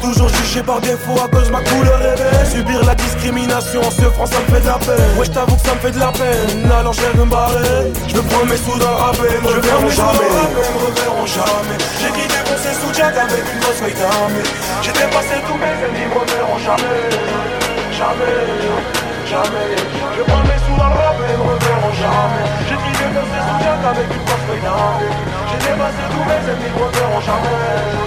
Toujours 0.00 0.28
jugé 0.28 0.62
par 0.62 0.80
défaut 0.80 1.16
à 1.22 1.28
cause 1.28 1.50
ma 1.50 1.60
couleur 1.60 2.00
est 2.00 2.44
Subir 2.50 2.84
la 2.84 2.94
discrimination, 2.94 3.82
ce 3.90 4.08
France 4.10 4.30
ça 4.30 4.40
me 4.40 4.54
fait 4.54 4.60
de 4.60 4.66
la 4.66 4.78
peine. 4.78 5.18
Ouais 5.18 5.26
je 5.26 5.30
t'avoue 5.30 5.56
que 5.56 5.62
ça 5.62 5.74
me 5.74 5.80
fait 5.80 5.90
de 5.90 5.98
la 5.98 6.12
peine. 6.12 6.70
Alors 6.72 6.92
je 6.92 7.00
vais 7.02 7.14
me 7.14 7.24
barrer. 7.28 7.92
Je 8.08 8.16
me 8.16 8.22
prends 8.22 8.44
mes 8.46 8.56
sous 8.56 8.78
dans 8.78 8.96
rap 8.96 9.16
et 9.20 9.40
me 9.42 9.48
reverront 9.48 9.90
jamais. 9.90 10.32
Me 10.52 10.80
reverront 10.88 11.26
jamais. 11.26 11.78
J'ai 12.00 12.10
quitté 12.16 12.38
mon 12.48 12.56
sous 12.56 12.94
Jack 12.96 13.16
avec 13.16 13.44
une 13.44 13.60
grosse 13.60 13.80
feuille 13.80 13.94
d'armée. 13.94 14.48
J'ai 14.82 14.92
dépassé 14.92 15.36
tous 15.46 15.58
mes 15.60 15.76
ennemis, 15.84 16.06
me 16.08 16.16
reverront 16.16 16.60
jamais. 16.64 17.02
Jamais, 17.92 18.36
jamais. 19.28 19.68
Je 20.16 20.22
prends 20.24 20.44
mes 20.48 20.60
sous 20.64 20.76
dans 20.80 20.88
le 20.88 20.96
rap 20.96 21.18
et 21.20 21.36
me 21.36 21.44
reverront 21.44 21.94
jamais. 22.00 22.44
J'ai 22.68 22.78
quitté 22.80 23.04
mon 23.12 23.24
sous 23.28 23.58
Jack 23.60 23.80
avec 23.84 24.08
une 24.08 24.24
grosse 24.24 24.44
feuille 24.48 24.64
d'armée. 24.64 25.12
J'ai 25.52 25.60
dépassé 25.60 26.02
tous 26.08 26.24
mes 26.24 26.40
ennemis, 26.40 26.72
me 26.72 26.80
reverront 26.88 27.20
jamais 27.20 28.02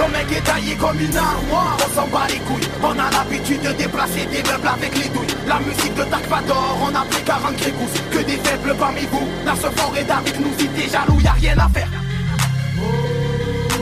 ton 0.00 0.08
mec 0.08 0.32
est 0.32 0.40
taillé 0.40 0.74
comme 0.76 0.98
une 0.98 1.16
armoire, 1.16 1.76
on 1.84 1.94
s'en 1.94 2.06
bat 2.08 2.26
les 2.28 2.38
couilles. 2.38 2.68
On 2.82 2.92
a 2.92 3.10
l'habitude 3.10 3.60
de 3.60 3.72
déplacer 3.72 4.24
des 4.26 4.42
meubles 4.50 4.68
avec 4.68 4.96
les 4.96 5.08
douilles. 5.10 5.34
La 5.46 5.58
musique 5.60 5.94
de 5.94 6.04
Takvador, 6.04 6.78
on 6.82 6.94
a 6.94 7.04
pris 7.04 7.22
40 7.22 7.56
grégousse 7.56 8.00
Que 8.10 8.18
des 8.18 8.38
faibles 8.38 8.74
parmi 8.78 9.04
vous, 9.12 9.28
la 9.44 9.54
se 9.54 9.66
est 9.66 10.10
avec 10.10 10.40
nous 10.40 10.52
Si 10.58 10.68
t'es 10.68 10.88
jaloux, 10.88 11.20
y'a 11.20 11.32
rien 11.32 11.58
à 11.58 11.68
faire. 11.68 11.88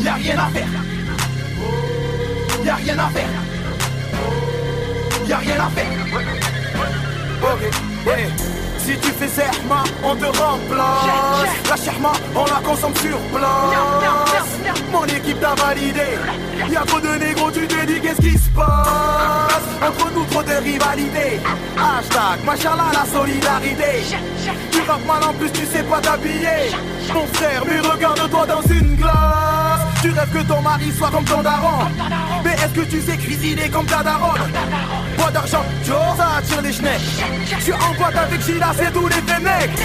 Y'a 0.02 0.14
rien 0.14 0.38
à 0.38 0.48
faire. 0.48 0.68
Y'a 2.64 2.74
rien 2.74 2.98
à 2.98 3.08
faire. 3.08 3.28
Y'a 5.28 5.36
rien 5.38 5.56
à 5.60 5.70
faire. 5.70 5.86
Ok, 7.42 8.67
si 8.88 8.98
tu 8.98 9.10
fais 9.18 9.28
Zerma, 9.28 9.84
on 10.02 10.16
te 10.16 10.24
remplace. 10.24 11.52
La 11.68 11.76
Sherma, 11.76 12.12
on 12.34 12.44
la 12.44 12.60
consomme 12.64 12.96
sur 12.96 13.18
place. 13.34 14.52
Mon 14.90 15.04
équipe 15.04 15.40
t'a 15.40 15.54
validé. 15.54 16.08
Y'a 16.70 16.80
trop 16.80 17.00
de 17.00 17.14
négros, 17.18 17.50
tu 17.50 17.66
te 17.66 17.86
dis 17.86 18.00
qu'est-ce 18.00 18.22
qui 18.22 18.38
se 18.38 18.48
passe? 18.50 19.68
Entre 19.86 20.10
nous 20.12 20.24
trop 20.24 20.42
de 20.42 20.56
rivalité 20.70 21.40
Hashtag, 21.76 22.44
machallah 22.44 22.90
la 22.92 23.04
solidarité. 23.06 23.92
Tu 24.70 24.80
rappes 24.88 25.06
mal 25.06 25.22
en 25.28 25.34
plus, 25.34 25.50
tu 25.52 25.66
sais 25.66 25.82
pas 25.82 26.00
t'habiller. 26.00 26.72
Mon 27.12 27.26
frère, 27.26 27.62
mais 27.66 27.80
regarde-toi 27.80 28.46
dans 28.46 28.62
une 28.72 28.96
glace 28.96 29.87
Tu 30.00 30.10
rêves 30.10 30.30
que 30.32 30.46
ton 30.46 30.60
mari 30.60 30.92
soit 30.96 31.10
comme 31.10 31.24
ton 31.24 31.42
daron. 31.42 31.86
Mais 32.44 32.52
est-ce 32.52 32.72
que 32.72 32.80
tu 32.82 33.00
sais 33.00 33.16
cuisiner 33.16 33.68
comme 33.68 33.86
ta 33.86 34.02
daronne? 34.02 34.40
Bois 35.16 35.30
d'argent, 35.32 35.64
Joe, 35.84 35.96
ça 36.16 36.36
attire 36.38 36.62
les 36.62 36.72
schnecks 36.72 37.00
Je 37.58 37.64
suis 37.64 37.72
en 37.72 37.94
boîte 37.98 38.16
avec 38.16 38.40
Gila, 38.42 38.72
c'est 38.76 38.92
tous 38.92 39.08
les 39.08 39.40
mecs. 39.42 39.78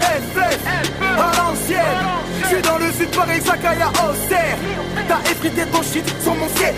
FF, 0.00 0.58
à 1.02 1.36
l'ancienne 1.36 2.06
Je 2.40 2.46
suis 2.46 2.62
dans 2.62 2.78
le 2.78 2.92
sud, 2.92 3.08
Paris, 3.10 3.40
Sakaya, 3.44 3.88
Auxerre. 3.88 4.58
T'as 5.08 5.30
effrité 5.30 5.62
ton 5.72 5.82
shit 5.82 6.04
sur 6.22 6.34
mon 6.34 6.48
ciel 6.50 6.74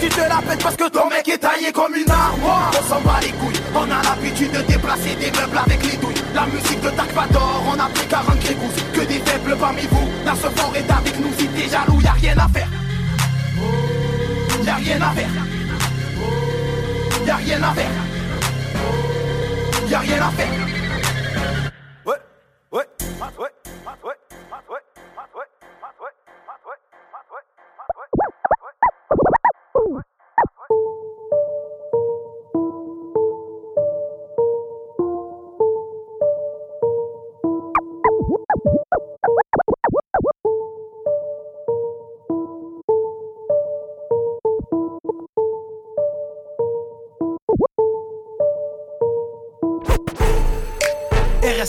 Tu 0.00 0.08
te 0.08 0.20
la 0.20 0.40
pètes 0.46 0.62
parce 0.62 0.76
que 0.76 0.88
ton 0.88 1.08
mec 1.08 1.26
est 1.28 1.38
taillé 1.38 1.72
comme 1.72 1.94
une 1.94 2.10
armoire. 2.10 2.70
On 2.78 2.88
s'en 2.88 3.00
bat 3.00 3.18
les 3.22 3.32
couilles, 3.32 3.60
on 3.74 3.84
a 3.84 4.02
l'habitude 4.02 4.52
de 4.52 4.60
déplacer 4.62 5.16
des 5.16 5.30
meubles 5.32 5.58
avec 5.58 5.82
les 5.82 5.96
douilles. 5.96 6.22
La 6.34 6.46
musique 6.46 6.80
de 6.80 6.90
Takvador, 6.90 7.62
on 7.66 7.78
a 7.78 7.88
pris 7.88 8.06
40 8.06 8.38
grégousse 8.38 8.74
Que 8.92 9.00
des 9.00 9.20
faibles 9.20 9.56
parmi 9.58 9.82
vous, 9.90 10.08
la 10.24 10.34
fort 10.34 10.72
est 10.74 10.90
avec 10.90 11.18
nous 11.20 11.32
T'es 11.62 11.68
jaloux, 11.68 12.00
y'a 12.00 12.12
rien 12.12 12.36
à 12.38 12.48
faire. 12.48 12.68
Y'a 14.64 14.74
rien 14.74 15.00
à 15.00 15.10
faire. 15.12 15.28
Y'a 17.24 17.36
rien 17.36 17.62
à 17.62 17.72
faire. 17.72 17.90
Y'a 19.88 19.98
rien 20.00 20.22
à 20.22 20.30
faire 20.30 20.91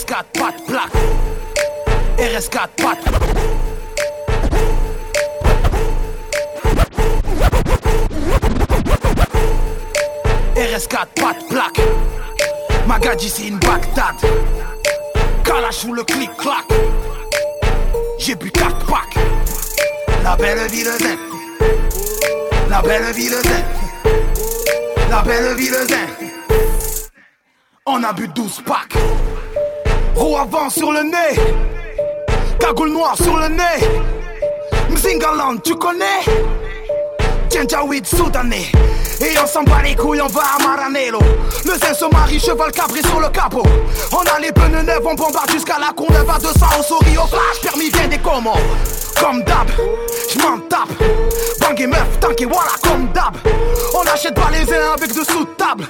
RS4, 0.03 0.23
pas 0.33 0.51
de 0.51 0.61
plaque. 0.65 0.91
RS4, 2.17 2.67
pas 2.75 2.95
de 2.95 3.01
RS4, 10.59 11.07
pas 11.15 11.33
de 11.33 11.47
plaque. 11.47 11.81
Magadji, 12.85 13.29
c'est 13.29 13.47
une 13.47 13.59
Bagdad. 13.59 14.15
Kalash 15.45 15.85
ou 15.85 15.93
le 15.93 16.03
clic-clac. 16.03 16.65
J'ai 18.19 18.35
bu 18.35 18.51
4 18.51 18.85
packs. 18.85 19.15
La 20.23 20.35
belle 20.35 20.67
ville 20.69 20.91
zen. 20.99 21.17
La 22.69 22.81
belle 22.81 23.13
ville 23.13 23.31
zen. 23.31 23.65
La 25.09 25.21
belle 25.21 25.55
ville 25.55 25.87
zen. 25.87 26.09
On 27.85 28.03
a 28.03 28.11
bu 28.11 28.27
12 28.27 28.61
packs. 28.65 28.92
Roue 30.23 30.37
avant 30.37 30.69
sur 30.69 30.89
le 30.93 31.03
nez. 31.03 31.37
Cagoule 32.57 32.93
noire 32.93 33.17
sur 33.17 33.35
le 33.35 33.49
nez. 33.49 33.85
Mzingaland, 34.89 35.57
tu 35.61 35.75
connais? 35.75 36.23
Djendjawid 37.51 38.07
soudanais. 38.07 38.71
Et 39.19 39.37
on 39.37 39.45
s'en 39.45 39.63
bat 39.63 39.81
les 39.83 39.95
couilles, 39.95 40.21
on 40.21 40.27
va 40.27 40.43
à 40.57 40.63
Maranello. 40.63 41.19
Le 41.65 41.71
se 41.73 42.09
marie, 42.09 42.39
cheval 42.39 42.71
cabré 42.71 43.01
sur 43.01 43.19
le 43.19 43.27
capot. 43.31 43.65
On 44.13 44.21
a 44.21 44.39
les 44.39 44.53
pneus 44.53 44.83
neufs, 44.83 45.01
on 45.05 45.13
bombarde 45.13 45.51
jusqu'à 45.51 45.77
la 45.77 45.91
con 45.91 46.05
va 46.09 46.39
200 46.39 46.67
au 46.79 46.83
souris 46.83 47.17
au 47.17 47.27
flash, 47.27 47.61
permis 47.61 47.89
vient 47.89 48.07
des 48.07 48.19
commandes. 48.19 48.59
Comme 49.19 49.43
d'hab, 49.43 49.67
j'm'en 50.31 50.59
tape. 50.69 50.89
Bang 51.59 51.79
et 51.79 51.87
meuf, 51.87 52.19
tanké, 52.19 52.45
voilà, 52.45 52.71
comme 52.81 53.07
d'hab. 53.13 53.35
On 53.93 54.01
achète 54.01 54.33
pas 54.33 54.49
les 54.51 54.71
airs 54.73 54.93
avec 54.93 55.09
de 55.09 55.23
sous 55.23 55.45
table. 55.57 55.85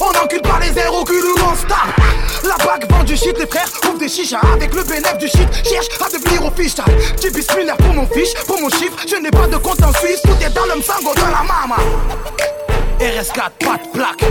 On 0.00 0.24
encule 0.24 0.42
pas 0.42 0.58
les 0.60 0.78
airs 0.78 0.94
au 0.94 1.04
cul 1.04 1.14
ou 1.14 1.36
on. 1.40 2.46
La 2.46 2.56
bague 2.64 2.90
vend 2.90 3.02
du 3.02 3.16
shit, 3.16 3.36
les 3.38 3.46
frères 3.46 3.68
ouvrent 3.88 3.98
des 3.98 4.08
chichas 4.08 4.40
avec 4.52 4.74
le 4.74 4.82
bénéfice 4.84 5.18
du 5.18 5.28
shit. 5.28 5.48
Cherche 5.64 5.88
à 6.00 6.08
devenir 6.08 6.44
au 6.44 6.50
fiche 6.50 6.74
J'ai 7.20 7.30
bismillah 7.30 7.74
pour 7.76 7.94
mon 7.94 8.06
fiche, 8.06 8.34
pour 8.46 8.60
mon 8.60 8.68
chiffre. 8.68 8.96
Je 9.08 9.16
n'ai 9.16 9.30
pas 9.30 9.46
de 9.46 9.56
compte 9.56 9.82
en 9.82 9.92
Suisse, 9.94 10.20
tout 10.22 10.36
est 10.44 10.50
dans 10.50 10.66
le 10.66 10.80
sango 10.82 11.14
de 11.14 11.20
la 11.20 11.42
mama. 11.42 11.76
RS4, 13.00 13.50
pas 13.64 13.78
de 13.82 13.90
plaque. 13.92 14.24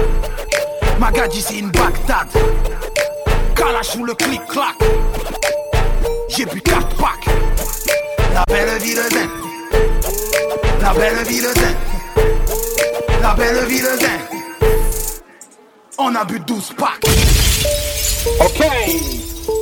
Magadji, 0.99 1.41
c'est 1.41 1.57
une 1.57 1.71
Bagdad. 1.71 2.27
Kalash 3.55 3.95
ou 3.95 4.05
le 4.05 4.13
clic-clac. 4.13 4.75
J'ai 6.29 6.45
bu 6.45 6.61
4 6.61 6.87
packs. 6.95 7.25
La 8.35 8.43
belle 8.47 8.77
ville 8.81 9.01
zen. 9.11 9.29
La 10.81 10.93
belle 10.93 11.23
ville 11.25 11.53
zen. 11.55 11.75
La 13.21 13.33
belle 13.33 13.65
ville 13.65 13.97
zen. 13.97 14.19
On 15.97 16.13
a 16.15 16.25
bu 16.25 16.37
12 16.39 16.75
packs. 16.75 17.65
Okay, 18.41 18.99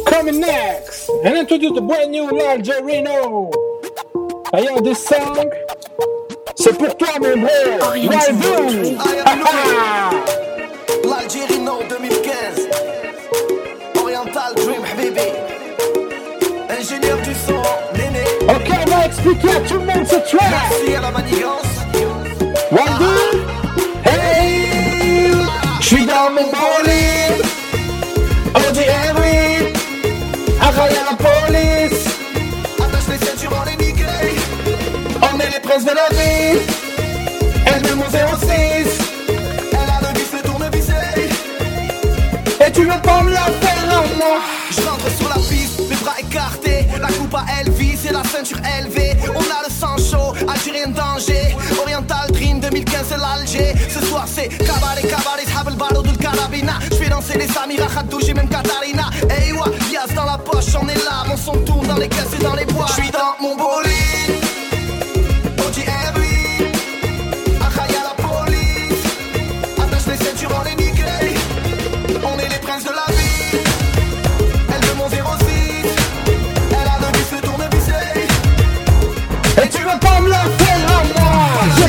coming 0.07 0.39
next, 0.39 1.07
and 1.23 1.37
introduce 1.37 1.73
the 1.75 1.81
brand 1.81 2.09
new 2.11 2.27
Reno. 2.31 3.51
Ayant 4.53 4.81
this 4.83 5.05
song, 5.05 5.51
c'est 6.55 6.75
pour 6.75 6.97
toi, 6.97 7.19
mon 7.21 7.37
bro. 7.41 7.93
Live 7.93 8.39
expliquer 19.23 19.55
à 19.55 19.59
tout 19.61 19.75
le 19.75 19.85
monde 19.85 20.07
ce 20.07 20.15
track. 20.15 20.49
Merci 20.49 20.95
à 20.95 21.01
la 21.01 21.11
manigance 21.11 21.61
One, 22.71 22.97
two, 22.97 24.09
hey, 24.09 25.31
j'suis 25.79 26.05
dans 26.05 26.29
mon 26.31 26.49
bolide. 26.51 27.45
On 28.55 28.71
dit 28.71 28.79
oui, 29.17 29.73
arraille 30.59 30.97
à 30.97 31.11
la 31.11 31.15
police. 31.15 32.05
Attache 32.79 33.07
les 33.09 33.25
ceintures, 33.25 33.51
on 33.53 33.69
est 33.69 33.85
niqué 33.85 34.05
On 35.21 35.39
est 35.39 35.51
les 35.51 35.59
princes 35.59 35.85
de 35.85 35.91
la 35.91 36.09
vie. 36.17 36.59
Elle 37.65 37.81
me 37.83 37.95
mon 37.95 38.09
06. 38.09 38.17
Elle 39.71 39.77
a 39.77 40.11
le 40.11 40.19
vis, 40.19 40.31
le 40.33 40.41
tournevis 40.41 40.89
Et 42.65 42.71
tu 42.71 42.81
veux 42.81 43.01
pas 43.01 43.21
me 43.21 43.31
la 43.31 43.45
faire 43.61 43.83
à 43.89 44.01
moi 44.17 44.39
Je 44.71 44.81
rentre 44.81 45.09
sur 45.17 45.29
la 45.29 45.35
piste, 45.35 45.79
les 45.89 45.95
bras 45.97 46.15
et 48.05 48.11
la 48.11 48.23
ceinture 48.23 48.57
élevée 48.79 49.15
On 49.35 49.39
a 49.39 49.67
le 49.67 49.71
sang 49.71 49.97
chaud, 49.97 50.33
Algérien 50.47 50.87
danger. 50.87 51.55
Oriental 51.81 52.31
Dream 52.31 52.59
2015 52.59 53.05
c'est 53.09 53.17
l'Alger. 53.17 53.73
Ce 53.89 54.05
soir 54.05 54.25
c'est 54.27 54.49
cabaret, 54.49 55.01
cabaret, 55.03 55.45
Hab 55.57 55.67
el 55.67 55.75
barreau 55.75 56.01
du 56.01 56.15
carabina 56.17 56.73
J'fais 56.91 57.09
danser 57.09 57.37
les 57.37 57.47
Samira, 57.47 57.87
Khadouj 57.87 58.29
et 58.29 58.33
même 58.33 58.49
Katarina. 58.49 59.09
Hey 59.29 59.53
wa, 59.53 59.65
Lias 59.89 60.13
dans 60.15 60.25
la 60.25 60.37
poche, 60.37 60.75
on 60.81 60.87
est 60.87 61.03
là. 61.05 61.23
Mon 61.27 61.37
son 61.37 61.57
tourne 61.63 61.87
dans 61.87 61.97
les 61.97 62.09
caisses 62.09 62.33
et 62.39 62.43
dans 62.43 62.55
les 62.55 62.65
bois 62.65 62.87
J'suis 62.89 63.11
dans 63.11 63.35
mon 63.41 63.55
bolide 63.55 64.02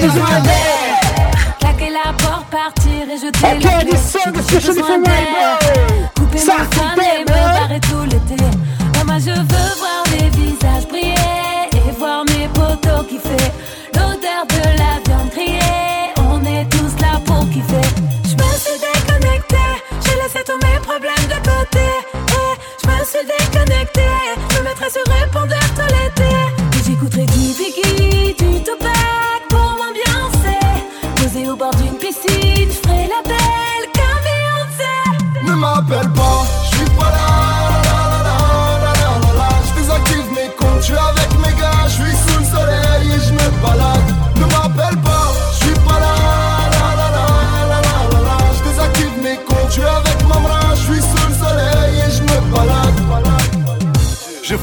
besoin 0.07 0.41
d'air. 0.41 1.57
Claquer 1.61 1.91
la 1.91 2.13
porte, 2.13 2.47
partir 2.51 3.03
et 3.13 3.19
jeter 3.19 3.39
Ok, 3.45 3.63
les 3.85 3.91
this 3.91 4.13
clés. 4.13 4.23
song 4.23 4.35
is 4.35 4.51
J'ai 4.51 4.57
especially 4.57 4.81
besoin. 4.81 4.97
Rainbow. 4.97 6.09
Couper 6.17 6.39
Ça, 6.39 6.53
fun 6.73 6.85
c'est 6.97 7.21
et 7.21 7.25
me 7.25 7.33
Rainbow. 7.33 7.59
barrer 7.61 7.81
tout 7.81 8.03
l'été. 8.05 8.45
Maman, 8.99 9.19
je 9.19 9.31
veux 9.31 9.71
voir 9.79 10.05
les 10.13 10.29
visages 10.31 10.89
briller 10.89 11.15
et 11.73 11.91
voir 11.99 12.25
mes 12.27 12.49
potos 12.49 13.07
kiffer. 13.09 13.51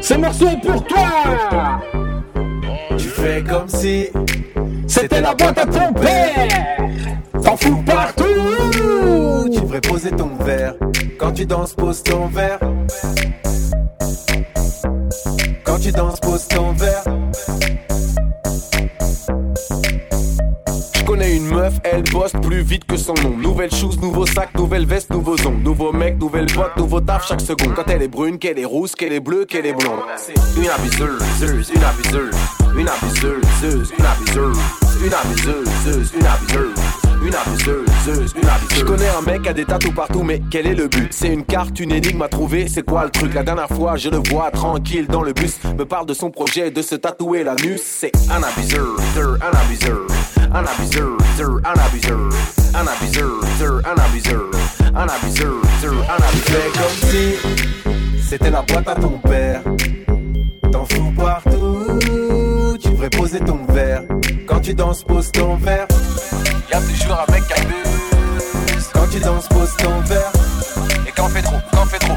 Ce 0.00 0.14
morceau 0.14 0.48
est 0.48 0.66
pour 0.66 0.84
toi. 0.84 1.80
Tu 2.96 3.08
fais 3.08 3.42
comme 3.42 3.68
si 3.68 4.08
C'était 4.86 5.20
la 5.20 5.34
boîte 5.34 5.58
à 5.58 5.66
ton 5.66 5.92
père. 5.92 6.48
T'en 7.44 7.56
fous 7.56 7.82
partout. 7.84 8.24
tu 9.52 9.60
devrais 9.60 9.80
poser 9.80 10.10
ton 10.10 10.30
verre. 10.44 10.74
Quand 11.18 11.32
tu 11.32 11.44
danses, 11.46 11.74
pose 11.74 12.02
ton 12.02 12.26
verre. 12.28 12.60
Quand 15.64 15.78
tu 15.78 15.90
danses, 15.92 16.20
pose 16.20 16.46
ton 16.48 16.72
verre. 16.72 17.04
Meuf, 21.48 21.74
elle 21.84 22.02
bosse 22.04 22.32
plus 22.42 22.62
vite 22.62 22.84
que 22.84 22.96
son 22.96 23.14
nom. 23.14 23.36
Nouvelle 23.36 23.72
chose, 23.72 24.00
nouveau 24.00 24.26
sac, 24.26 24.54
nouvelle 24.54 24.86
veste, 24.86 25.10
nouveaux 25.10 25.40
ongles. 25.46 25.62
Nouveau 25.62 25.92
mec, 25.92 26.18
nouvelle 26.18 26.46
boîte, 26.46 26.76
nouveau 26.76 27.00
taf 27.00 27.26
chaque 27.26 27.40
seconde. 27.40 27.74
Quand 27.74 27.88
elle 27.88 28.02
est 28.02 28.08
brune, 28.08 28.38
qu'elle 28.38 28.58
est 28.58 28.64
rousse, 28.64 28.94
qu'elle 28.94 29.12
est 29.12 29.20
bleue, 29.20 29.44
qu'elle 29.44 29.66
est 29.66 29.72
blonde. 29.72 30.00
Une 30.56 30.68
abuseuse, 30.68 31.70
une 31.74 31.84
abuseuse, 31.84 32.34
une 32.76 32.88
abuseuse, 32.88 33.40
une 33.52 33.54
abuseuse, 33.54 33.92
une 33.98 34.04
abuseuse, 34.04 34.58
une 35.04 35.14
abuseuse. 35.14 36.12
Une 36.14 36.26
abuseuse, 36.26 36.97
une 37.28 37.34
abuseuse. 37.34 38.34
Je 38.74 38.82
connais 38.82 39.08
un 39.08 39.22
mec 39.22 39.46
a 39.46 39.52
des 39.52 39.64
tatous 39.64 39.92
partout, 39.94 40.22
mais 40.22 40.40
quel 40.50 40.66
est 40.66 40.74
le 40.74 40.88
but? 40.88 41.08
C'est 41.12 41.28
une 41.28 41.44
carte, 41.44 41.78
une 41.78 41.92
énigme 41.92 42.22
à 42.22 42.28
trouver, 42.28 42.68
c'est 42.68 42.82
quoi 42.82 43.04
le 43.04 43.10
truc? 43.10 43.34
La 43.34 43.42
dernière 43.42 43.68
fois, 43.68 43.96
je 43.96 44.08
le 44.08 44.18
vois 44.28 44.50
tranquille 44.50 45.06
dans 45.06 45.22
le 45.22 45.32
bus, 45.32 45.58
me 45.76 45.84
parle 45.84 46.06
de 46.06 46.14
son 46.14 46.30
projet 46.30 46.70
de 46.70 46.80
se 46.82 46.94
tatouer 46.94 47.44
l'anus. 47.44 47.80
C'est 47.82 48.12
un 48.30 48.42
abuseur, 48.42 48.96
un 49.16 49.58
abuseur, 49.58 50.06
un 50.52 50.64
abuseur, 50.64 51.16
un 51.64 51.74
abuseur, 51.74 52.30
un 52.74 52.86
abuseur, 52.86 53.40
un 53.84 54.00
abuseur, 54.00 54.50
un 54.94 55.06
abuseur, 55.06 55.52
un 56.10 56.22
abuseur. 56.24 56.72
comme 56.72 57.10
si 57.10 58.20
c'était 58.22 58.50
la 58.50 58.62
boîte 58.62 58.88
à 58.88 58.94
ton 58.94 59.18
père. 59.18 59.62
T'en 60.72 60.84
fous 60.84 61.12
partout, 61.16 61.98
tu 62.80 62.90
devrais 62.90 63.10
poser 63.10 63.40
ton 63.40 63.64
verre. 63.68 64.02
Quand 64.46 64.60
tu 64.60 64.74
danses, 64.74 65.02
pose 65.02 65.30
ton 65.32 65.56
verre. 65.56 65.86
Y'a 66.70 66.80
toujours 66.80 67.24
un 67.26 67.32
mec 67.32 67.46
qui 67.46 67.52
abuse. 67.54 68.90
Quand 68.92 69.06
tu 69.10 69.18
danses, 69.20 69.48
pose 69.48 69.74
ton 69.78 70.00
verre. 70.00 70.32
Et 71.06 71.12
quand 71.12 71.28
fait 71.28 71.42
trop, 71.42 71.56
quand 71.72 71.86
fait 71.86 71.98
trop. 71.98 72.16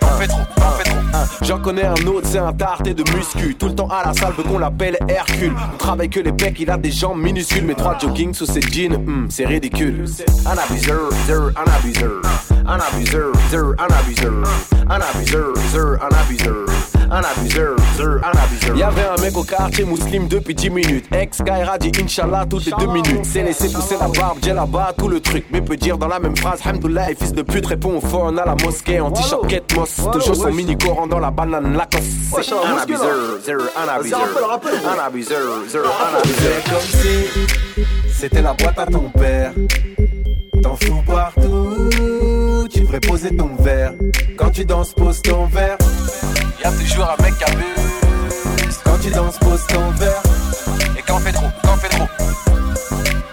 Quand 0.00 0.08
on 0.12 0.18
fait 0.18 0.26
trop, 0.26 0.40
quand 0.56 0.64
on 0.66 0.72
fait 0.72 0.90
trop. 0.90 0.96
J'en 1.42 1.58
connais 1.60 1.84
un 1.84 2.06
autre, 2.06 2.26
c'est 2.28 2.38
un 2.38 2.52
tarté 2.52 2.92
de 2.92 3.04
muscu. 3.14 3.54
Tout 3.54 3.68
le 3.68 3.74
temps 3.74 3.88
à 3.88 4.06
la 4.06 4.14
salle, 4.14 4.32
veut 4.36 4.42
qu'on 4.42 4.58
l'appelle 4.58 4.98
Hercule. 5.08 5.52
On 5.72 5.76
travaille 5.76 6.10
que 6.10 6.20
les 6.20 6.32
pecs, 6.32 6.58
il 6.58 6.70
a 6.70 6.76
des 6.76 6.90
jambes 6.90 7.20
minuscules. 7.20 7.64
Mais 7.64 7.74
trois 7.74 7.96
jogging 7.98 8.34
sous 8.34 8.46
ses 8.46 8.62
jeans, 8.62 8.96
hmm, 8.96 9.28
c'est 9.30 9.46
ridicule. 9.46 10.06
Un 10.44 10.58
abuseur, 10.58 11.10
un 11.56 11.70
abuseur. 11.70 12.22
Un 12.66 12.78
abuseur, 12.78 13.32
un 13.78 13.94
abuseur. 13.94 14.32
Un 14.88 15.00
abuseur, 15.00 15.98
un 16.02 16.16
abuseur. 16.16 16.89
Un 17.12 17.22
abuseur, 17.22 17.76
zer, 17.96 18.20
un 18.22 18.38
abuseur. 18.38 18.76
Y'avait 18.76 19.06
un 19.06 19.20
mec 19.20 19.36
au 19.36 19.42
quartier 19.42 19.84
musulman 19.84 20.28
depuis 20.28 20.54
10 20.54 20.70
minutes. 20.70 21.06
Ex 21.12 21.38
Skyra 21.38 21.76
dit 21.76 21.90
Inch'Allah 22.00 22.46
toutes 22.48 22.66
les 22.66 22.72
2 22.78 22.86
minutes. 22.86 23.24
C'est 23.24 23.42
laissé 23.42 23.68
pousser 23.72 23.96
la 24.00 24.06
barbe, 24.06 24.38
j'ai 24.42 24.52
là-bas 24.52 24.94
tout 24.96 25.08
le 25.08 25.20
truc. 25.20 25.44
Mais 25.50 25.60
peut 25.60 25.76
dire 25.76 25.98
dans 25.98 26.06
la 26.06 26.20
même 26.20 26.36
phrase, 26.36 26.60
Hamdoullah, 26.64 27.10
et 27.10 27.16
fils 27.16 27.32
de 27.32 27.42
pute 27.42 27.66
répond 27.66 27.96
au 27.96 28.00
phone 28.00 28.38
à 28.38 28.44
la 28.44 28.54
mosquée. 28.64 29.00
En 29.00 29.10
t-shirt 29.10 29.46
Ketmos, 29.48 30.08
toujours 30.12 30.36
son 30.36 30.52
mini 30.52 30.78
coran 30.78 31.08
dans 31.08 31.18
la 31.18 31.32
banane 31.32 31.76
Lacoste. 31.76 32.04
C'est 32.42 32.54
un 32.54 32.76
abuseur, 32.80 33.40
zer, 33.44 33.58
un 33.76 33.88
abuseur. 33.88 34.20
Un 34.20 35.06
abuseur, 35.06 35.40
zer, 35.68 35.82
un 35.82 36.18
abuseur. 36.18 36.64
comme 36.64 37.00
si 37.00 37.50
c'était 38.12 38.42
la 38.42 38.52
boîte 38.52 38.78
à 38.78 38.86
ton 38.86 39.10
père. 39.10 39.52
T'en 40.62 40.76
fous 40.76 41.02
partout, 41.06 41.88
devrais 42.90 43.08
poser 43.08 43.36
ton 43.36 43.54
verre. 43.56 43.94
Quand 44.36 44.50
tu 44.50 44.64
danses, 44.64 44.92
pose 44.94 45.22
ton 45.22 45.46
verre. 45.46 45.78
Y'a 46.62 46.72
toujours 46.72 47.08
un 47.08 47.22
mec 47.22 47.36
qui 47.38 47.44
abuse. 47.44 48.80
tu 49.02 49.10
danses, 49.10 49.38
pose 49.38 49.64
ton 49.68 49.90
verre. 49.92 50.22
Et 50.98 51.02
quand 51.02 51.16
on 51.16 51.20
fait 51.20 51.32
trop, 51.32 51.46
quand 51.62 51.72
on 51.72 51.76
fait 51.76 51.88
trop. 51.88 52.08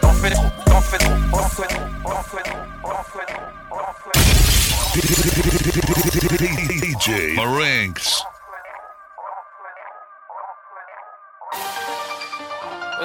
Quand 0.01 0.09
on 0.09 0.13
fait 0.13 0.29
trop, 0.29 0.47
quand 0.67 0.77
on 0.77 0.81
fait 0.81 0.97
trop, 0.99 1.13
on 1.33 1.37
en 1.37 1.49
fait 1.49 1.67
trop, 1.67 1.81
on 2.05 2.11
en 2.11 2.23
fait 2.23 2.43
trop, 2.43 2.57
on 2.83 2.89
en 2.89 3.03
fait 3.03 3.25
trop, 3.25 3.41
on 3.73 3.77
en 3.77 3.93
fait 3.93 4.11
trop. 4.13 4.37
DJ 6.93 7.35
Marinx. 7.35 8.23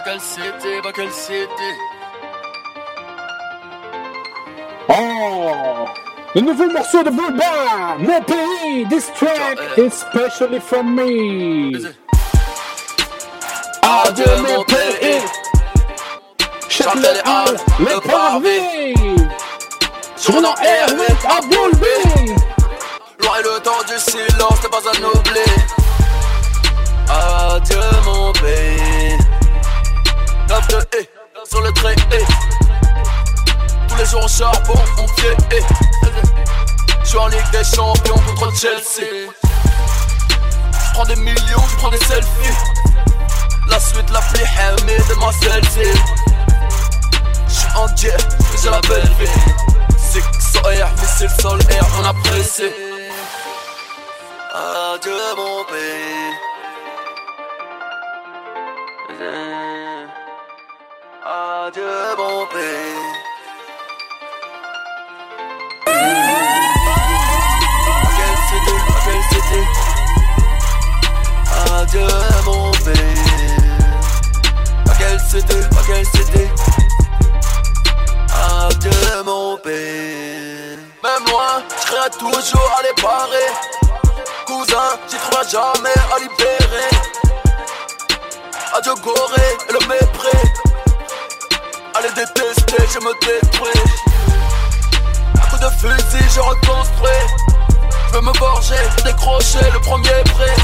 Quelle 0.04 0.20
cité, 0.20 0.80
bah 0.82 0.90
quelle 0.92 1.12
cité. 1.12 1.46
Oh 4.88 6.01
Le 6.34 6.40
nouveau 6.40 6.70
morceau 6.70 7.02
de 7.02 7.10
Bulba 7.10 7.96
Mon 7.98 8.20
pays 8.22 8.86
This 8.88 9.10
track 9.14 9.58
is 9.76 9.90
specially 9.92 10.60
for 10.60 10.82
me 10.82 11.72
Adieu 13.82 14.24
mon 14.38 14.64
pays 14.64 15.20
Chante 16.68 16.96
les 16.96 17.20
halles, 17.24 17.58
le 17.78 18.00
parvis 18.00 18.94
Surnom 20.16 20.54
Erwick 20.62 21.24
à 21.28 21.40
Bulbi 21.42 22.32
Loin 23.22 23.38
le 23.44 23.60
temps 23.60 23.82
du 23.86 23.98
silence, 23.98 24.62
n'est 24.62 24.68
pas 24.68 24.78
à 24.78 25.18
oublier. 25.18 25.44
Adieu 27.08 27.76
mon 28.04 28.32
pays. 28.32 29.16
Neuf 30.48 30.68
de 30.68 30.98
haie, 30.98 31.08
sur 31.44 31.60
le 31.60 31.70
trait, 31.72 31.94
eh. 32.12 32.61
Les 34.02 34.08
jours 34.08 34.24
au 34.24 34.28
charbon, 34.28 34.74
on 34.98 35.06
pied. 35.14 35.30
Je 37.04 37.08
suis 37.08 37.18
en 37.18 37.28
Ligue 37.28 37.50
des 37.52 37.62
Champions 37.62 38.18
contre 38.26 38.52
Chelsea. 38.56 39.06
Je 39.44 40.92
prends 40.92 41.04
des 41.04 41.14
millions, 41.14 41.62
je 41.70 41.76
prends 41.76 41.90
des 41.90 41.98
selfies. 41.98 42.58
La 43.68 43.78
suite, 43.78 44.10
la 44.10 44.20
pluie, 44.20 44.42
de 45.08 45.14
ma 45.20 45.30
selfie. 45.30 45.96
Je 47.46 47.52
suis 47.52 47.68
en 47.76 47.86
jet, 47.96 48.28
j'ai 48.60 48.70
la 48.70 48.80
belle 48.80 49.08
vie. 49.20 49.30
Six 49.96 50.24
air, 50.68 50.90
missile 51.00 51.30
sol 51.40 51.60
air, 51.70 51.86
on 52.00 52.04
apprécie. 52.04 52.72
Adieu 54.52 55.12
mon 55.36 55.64
pays. 55.70 56.34
Adieu 61.24 62.16
mon 62.18 62.46
pays. 62.46 63.01
Adieu 71.74 72.06
mon 72.44 72.70
pays. 72.70 73.22
Quelle 74.98 75.20
cité, 75.20 75.56
quelle 75.86 76.06
cité. 76.06 76.50
Adieu 78.68 79.22
mon 79.24 79.56
pays. 79.58 80.78
Même 81.02 81.24
loin, 81.30 81.62
je 81.68 81.86
serai 81.88 82.10
toujours 82.18 82.70
à 82.78 82.82
les 82.82 83.02
parer. 83.02 83.50
Cousin, 84.46 84.98
j'y 85.08 85.16
trouverai 85.16 85.48
jamais 85.50 85.98
à 86.14 86.18
libérer. 86.18 86.90
Adieu 88.74 88.94
Gorée 89.02 89.56
et 89.68 89.72
le 89.72 89.80
mépris. 89.88 90.48
Allez 91.94 92.10
détester, 92.10 92.82
je 92.92 92.98
me 93.00 93.12
détruis. 93.20 93.82
À 95.42 95.46
coup 95.50 95.58
de 95.58 95.70
fusil, 95.78 96.24
je 96.34 96.40
reconstruis. 96.40 97.26
Je 98.12 98.18
veux 98.18 98.24
me 98.24 98.32
gorger, 98.38 98.74
décrocher 99.06 99.70
le 99.72 99.80
premier 99.80 100.22
prêt. 100.34 100.54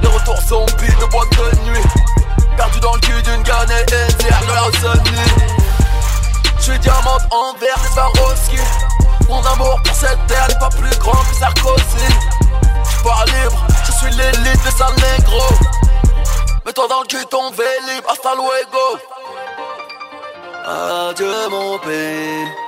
Les 0.00 0.06
retours 0.06 0.40
zombies 0.42 0.94
de 1.00 1.06
boîte 1.06 1.28
de 1.30 1.70
nuit. 1.70 1.82
Perdu 2.56 2.78
dans 2.78 2.94
le 2.94 3.00
cul 3.00 3.20
d'une 3.20 3.40
et 3.40 3.44
de 3.44 4.52
la 4.54 4.60
Rosanie. 4.60 5.28
Je 6.56 6.62
suis 6.62 6.78
diamante 6.78 7.22
en 7.32 7.52
verre, 7.58 7.80
des 7.82 7.88
Swarovski. 7.88 8.58
Mon 9.28 9.44
amour 9.44 9.80
pour 9.84 9.94
cette 9.96 10.24
terre 10.28 10.46
n'est 10.48 10.58
pas 10.60 10.68
plus 10.68 10.96
grand 10.98 11.20
que 11.24 11.34
Sarkozy. 11.34 12.06
Je 12.92 13.02
pas 13.02 13.24
libre, 13.24 13.66
je 13.84 13.90
suis 13.90 14.10
l'élite 14.10 14.64
de 14.64 14.70
San 14.70 14.94
Negro. 14.94 15.42
Mets-toi 16.64 16.86
dans 16.86 17.00
le 17.00 17.06
cul 17.08 17.26
ton 17.28 17.50
vélib, 17.50 18.04
hasta 18.08 18.36
luego. 18.36 19.00
Adieu 20.64 21.48
mon 21.50 21.76
pays. 21.78 22.67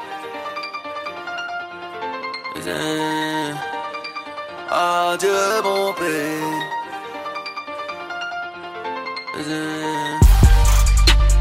Adieu 4.71 5.63
mon 5.65 5.93
pays. 5.95 6.61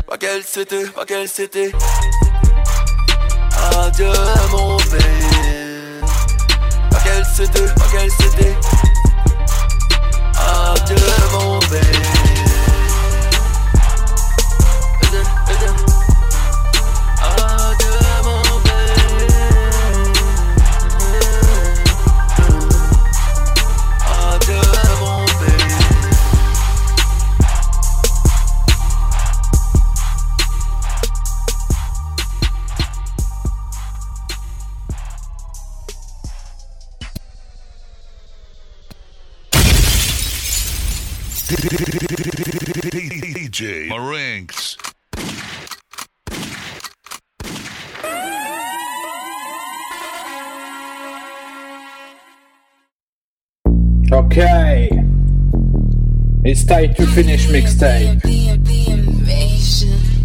Pas 0.08 0.18
quelle 0.18 0.44
c'était, 0.44 0.86
pas 0.88 1.06
quelle 1.06 1.28
c'était. 1.28 1.72
Adieu 3.78 4.12
mon 4.52 4.78
pays. 4.78 6.02
Pas 6.90 7.00
quelle 7.04 7.26
c'était, 7.26 7.66
pas 7.66 7.86
quelle 7.92 8.12
c'était. 8.12 8.58
Adieu 10.38 10.96
mon 11.34 11.60
pays. 11.60 12.19
DJ 43.60 43.90
Marinx. 43.90 44.78
Okay. 54.14 54.90
It's 56.46 56.64
time 56.64 56.94
to 56.94 57.06
finish 57.08 57.50
mixtape. 57.50 58.22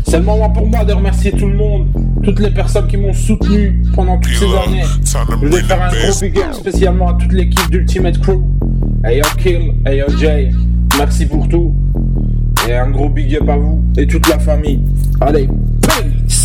C'est 0.06 0.18
le 0.18 0.22
moment 0.22 0.50
pour 0.50 0.68
moi 0.68 0.84
de 0.84 0.92
remercier 0.92 1.32
tout 1.32 1.48
le 1.48 1.56
monde, 1.56 1.88
toutes 2.22 2.38
les 2.38 2.50
personnes 2.52 2.86
qui 2.86 2.96
m'ont 2.96 3.12
soutenu 3.12 3.82
pendant 3.96 4.16
toutes 4.18 4.34
ces 4.34 4.44
années. 4.44 4.84
Je 5.02 5.34
voulais 5.34 5.62
faire 5.62 5.82
un 5.82 5.88
gros 5.88 6.20
big 6.20 6.38
up 6.38 6.52
spécialement 6.52 7.08
à 7.08 7.14
toute 7.14 7.32
l'équipe 7.32 7.68
d'Ultimate 7.68 8.20
Crew. 8.20 8.44
Hey 9.04 9.18
yo 9.18 9.24
Kill, 9.38 9.74
hey 9.84 9.98
yo 9.98 10.06
Jay, 10.18 10.52
merci 10.96 11.26
pour 11.26 11.48
tout. 11.48 11.74
Et 12.68 12.74
un 12.74 12.90
gros 12.90 13.08
big 13.08 13.36
up 13.36 13.48
à 13.48 13.56
vous 13.56 13.82
et 13.96 14.06
toute 14.06 14.28
la 14.28 14.38
famille. 14.38 14.80
Allez, 15.20 15.48
peace 15.82 16.43